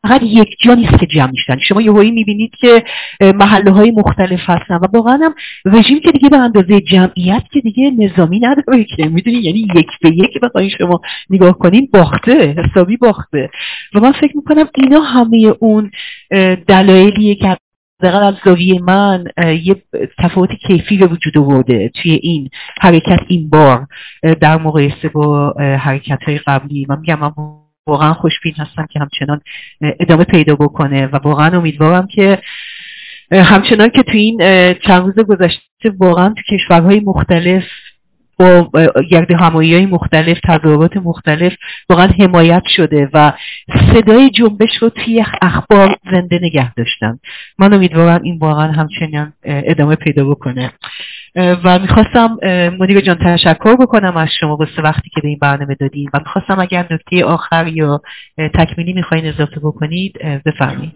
فقط 0.07 0.21
یک 0.23 0.57
جا 0.59 0.73
نیست 0.73 0.99
که 0.99 1.05
جمع 1.05 1.31
میشن 1.31 1.57
شما 1.57 1.81
یه 1.81 2.11
می‌بینید 2.11 2.51
که 2.55 2.83
محله 3.21 3.71
های 3.71 3.91
مختلف 3.91 4.39
هستن 4.43 4.75
و 4.75 4.87
واقعا 4.93 5.19
هم 5.21 5.35
رژیم 5.65 5.99
که 5.99 6.11
دیگه 6.11 6.29
به 6.29 6.37
اندازه 6.37 6.81
جمعیت 6.81 7.43
که 7.51 7.61
دیگه 7.61 7.91
نظامی 7.97 8.39
نداره 8.39 8.83
که. 8.83 9.09
می‌دونی؟ 9.09 9.37
یعنی 9.37 9.67
یک 9.75 9.87
به 10.01 10.09
یک 10.09 10.39
بخواین 10.43 10.69
شما 10.69 11.01
نگاه 11.29 11.57
کنین 11.57 11.89
باخته 11.93 12.55
حسابی 12.57 12.97
باخته. 12.97 13.49
و 13.95 13.99
من 13.99 14.11
فکر 14.11 14.37
می‌کنم 14.37 14.69
اینا 14.75 14.99
همه 14.99 15.53
اون 15.59 15.91
دلایلیه 16.67 17.35
که 17.35 17.57
دقیقا 18.01 18.19
از 18.19 18.35
زاویه 18.45 18.81
من 18.81 19.23
یه 19.63 19.75
تفاوت 20.17 20.49
کیفی 20.67 20.97
به 20.97 21.07
وجود 21.07 21.37
آورده 21.37 21.91
توی 22.01 22.11
این 22.11 22.49
حرکت 22.81 23.19
این 23.27 23.49
بار 23.49 23.87
در 24.41 24.57
مقایسه 24.57 25.09
با 25.09 25.53
حرکت 25.79 26.19
های 26.27 26.37
قبلی. 26.37 26.85
من 26.89 26.99
میگم 26.99 27.19
واقعا 27.87 28.13
خوشبین 28.13 28.53
هستم 28.57 28.87
که 28.91 28.99
همچنان 28.99 29.41
ادامه 29.81 30.23
پیدا 30.23 30.55
بکنه 30.55 31.07
و 31.07 31.15
واقعا 31.17 31.57
امیدوارم 31.57 32.07
که 32.07 32.41
همچنان 33.31 33.89
که 33.89 34.03
تو 34.03 34.11
این 34.11 34.37
چند 34.73 35.03
روز 35.03 35.25
گذشته 35.25 35.89
واقعا 35.99 36.29
تو 36.29 36.55
کشورهای 36.57 36.99
مختلف 36.99 37.63
با 38.39 38.69
گرد 39.09 39.31
همایی 39.31 39.73
های 39.73 39.85
مختلف 39.85 40.39
تظاهرات 40.43 40.97
مختلف 40.97 41.53
واقعا 41.89 42.07
حمایت 42.19 42.63
شده 42.75 43.09
و 43.13 43.33
صدای 43.93 44.29
جنبش 44.29 44.77
رو 44.81 44.89
توی 44.89 45.25
اخبار 45.41 45.97
زنده 46.11 46.39
نگه 46.41 46.73
داشتن. 46.73 47.19
من 47.59 47.73
امیدوارم 47.73 48.21
این 48.23 48.37
واقعا 48.37 48.71
همچنان 48.71 49.33
ادامه 49.43 49.95
پیدا 49.95 50.25
بکنه. 50.25 50.71
و 51.35 51.79
می‌خواستم 51.79 52.37
منیر 52.79 53.01
جان 53.01 53.17
تشکر 53.23 53.75
بکنم 53.75 54.17
از 54.17 54.29
شما 54.39 54.55
واسه 54.55 54.81
وقتی 54.81 55.09
که 55.09 55.21
به 55.21 55.27
این 55.27 55.37
برنامه 55.41 55.75
دادیم 55.75 56.09
و 56.13 56.19
می‌خواستم 56.19 56.59
اگر 56.59 56.87
نکته 56.91 57.25
آخر 57.25 57.67
یا 57.67 58.01
تکمیلی 58.53 58.93
می‌خواین 58.93 59.25
اضافه 59.25 59.59
بکنید 59.59 60.13
بفرمایید. 60.45 60.95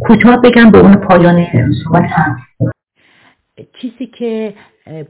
کوتاه 0.00 0.40
بگم 0.44 0.70
به 0.70 0.78
اون 0.78 0.96
پایان 0.96 1.46
صحبت 1.84 2.10
هم. 2.10 2.36
چیزی 3.80 4.06
که 4.06 4.54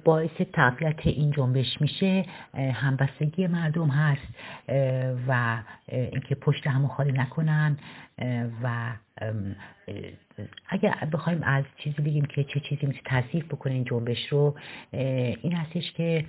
باعث 0.04 0.40
تقویت 0.52 1.06
این 1.06 1.30
جنبش 1.30 1.80
میشه 1.80 2.24
همبستگی 2.74 3.46
مردم 3.46 3.88
هست 3.88 4.28
و 5.28 5.58
اینکه 5.88 6.34
پشت 6.34 6.66
همو 6.66 6.88
خالی 6.88 7.12
نکنن 7.12 7.78
و 8.62 8.92
اگر 10.68 11.09
بخوایم 11.12 11.42
از 11.42 11.64
چیزی 11.76 12.03
بگیم 12.03 12.24
که 12.24 12.44
چه 12.44 12.61
چیزی 12.61 12.87
میشه 12.87 13.00
تصیف 13.05 13.44
بکنه 13.44 13.72
این 13.74 13.85
جنبش 13.85 14.29
رو 14.29 14.55
این 15.42 15.53
هستش 15.53 15.92
که 15.92 16.24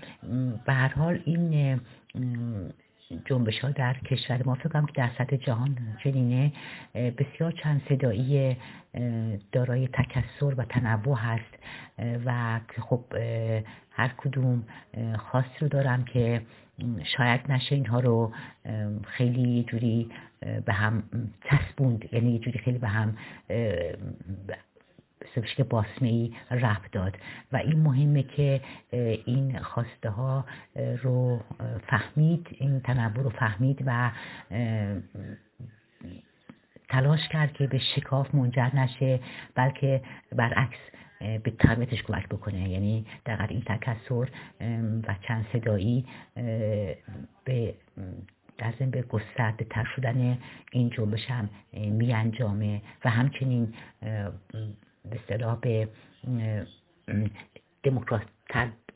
به 0.65 0.73
هر 0.73 0.93
حال 0.93 1.19
این 1.25 1.79
جنبش 3.25 3.59
ها 3.59 3.69
در 3.69 3.93
کشور 3.93 4.41
ما 4.45 4.55
فکرم 4.55 4.85
که 4.85 4.93
در 4.95 5.09
سطح 5.17 5.35
جهان 5.35 5.77
چنینه. 6.03 6.51
بسیار 6.95 7.51
چند 7.51 7.81
صدایی 7.89 8.57
دارای 9.51 9.87
تکسر 9.87 10.53
و 10.57 10.65
تنوع 10.65 11.17
هست 11.17 11.57
و 12.25 12.59
خب 12.89 13.03
هر 13.91 14.07
کدوم 14.17 14.63
خاصی 15.17 15.59
رو 15.59 15.67
دارم 15.67 16.03
که 16.03 16.41
شاید 17.17 17.51
نشه 17.51 17.75
اینها 17.75 17.99
رو 17.99 18.33
خیلی 19.03 19.63
جوری 19.63 20.09
به 20.65 20.73
هم 20.73 21.03
چسبوند. 21.43 22.13
یعنی 22.13 22.31
یه 22.31 22.39
جوری 22.39 22.59
خیلی 22.59 22.77
به 22.77 22.87
هم 22.87 23.17
که 25.57 25.63
باسمه 25.63 26.07
ای 26.07 26.33
رب 26.51 26.81
داد. 26.91 27.17
و 27.51 27.57
این 27.57 27.79
مهمه 27.79 28.23
که 28.23 28.61
این 29.25 29.59
خواسته 29.59 30.09
ها 30.09 30.45
رو 30.75 31.39
فهمید 31.87 32.47
این 32.51 32.79
تنوع 32.79 33.23
رو 33.23 33.29
فهمید 33.29 33.83
و 33.85 34.11
تلاش 36.89 37.27
کرد 37.27 37.53
که 37.53 37.67
به 37.67 37.79
شکاف 37.79 38.35
منجر 38.35 38.75
نشه 38.75 39.19
بلکه 39.55 40.01
برعکس 40.35 40.79
به 41.43 41.51
تقویتش 41.59 42.03
کمک 42.03 42.27
بکنه. 42.27 42.69
یعنی 42.69 43.05
در 43.25 43.47
این 43.49 43.61
تکسر 43.61 44.27
و 45.07 45.15
چند 45.27 45.45
صدایی 45.53 46.05
به 47.45 47.75
در 48.57 48.73
ضمن 48.79 48.91
به 48.91 49.01
گسترده 49.01 49.65
تر 49.69 49.87
شدن 49.95 50.37
این 50.71 50.89
جنبش 50.89 51.25
هم 51.25 51.49
می 51.73 52.13
انجامه 52.13 52.81
و 53.05 53.09
همچنین 53.09 53.73
به 54.01 54.31
اصطلاح 55.11 55.59
به 55.59 55.87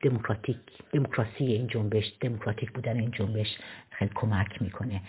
دموکراتیک 0.01 0.57
دموکراسی 0.93 1.45
این 1.45 1.67
جنبش 1.67 2.13
دموکراتیک 2.21 2.71
بودن 2.71 2.99
این 2.99 3.11
جنبش 3.11 3.47
خیلی 3.89 4.11
کمک 4.15 4.61
می‌کنه. 4.61 5.01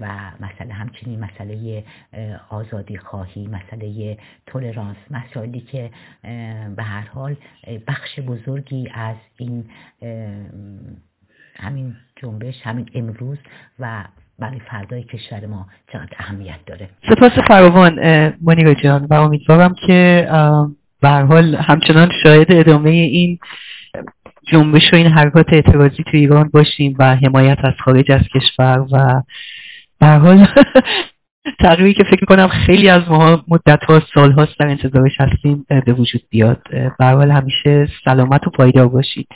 و 0.00 0.30
مسئله 0.40 0.74
همچنین 0.74 1.20
مسئله 1.20 1.84
آزادی 2.50 2.96
خواهی 2.96 3.46
مسئله 3.46 4.18
تولرانس 4.46 4.96
مسائلی 5.10 5.60
که 5.60 5.90
به 6.76 6.82
هر 6.82 7.06
حال 7.06 7.36
بخش 7.86 8.20
بزرگی 8.20 8.88
از 8.94 9.16
این 9.36 9.64
همین 11.56 11.96
جنبش 12.16 12.54
همین 12.62 12.90
امروز 12.94 13.38
و 13.78 14.04
برای 14.38 14.60
فردای 14.60 15.02
کشور 15.02 15.46
ما 15.46 15.66
چقدر 15.92 16.16
اهمیت 16.18 16.58
داره. 16.66 16.88
سپاس 17.08 17.32
فراوان 17.48 17.98
مونیگا 18.40 18.74
جان. 18.74 19.06
و 19.10 19.14
امیدوارم 19.14 19.74
که 19.86 20.28
به 21.00 21.08
حال 21.08 21.54
همچنان 21.54 22.10
شاهد 22.22 22.46
ادامه 22.52 22.90
این 22.90 23.38
جنبش 24.52 24.92
و 24.92 24.96
این 24.96 25.06
حرکات 25.06 25.46
اعتراضی 25.52 26.02
تو 26.02 26.10
ایران 26.12 26.50
باشیم 26.52 26.96
و 26.98 27.16
حمایت 27.16 27.58
از 27.64 27.74
خارج 27.84 28.12
از 28.12 28.22
کشور 28.34 28.86
و 28.92 29.22
به 30.00 30.06
حال 30.06 30.46
تغییری 31.60 31.94
که 31.94 32.04
فکر 32.04 32.24
کنم 32.24 32.48
خیلی 32.48 32.88
از 32.88 33.02
ما 33.08 33.44
مدت 33.48 33.84
ها 33.84 34.02
سال 34.14 34.32
هاست 34.32 34.58
در 34.60 34.66
انتظارش 34.66 35.12
هستیم 35.20 35.66
به 35.86 35.92
وجود 35.92 36.22
بیاد. 36.30 36.62
به 36.98 37.34
همیشه 37.34 37.88
سلامت 38.04 38.46
و 38.46 38.50
پایدار 38.50 38.88
باشید. 38.88 39.28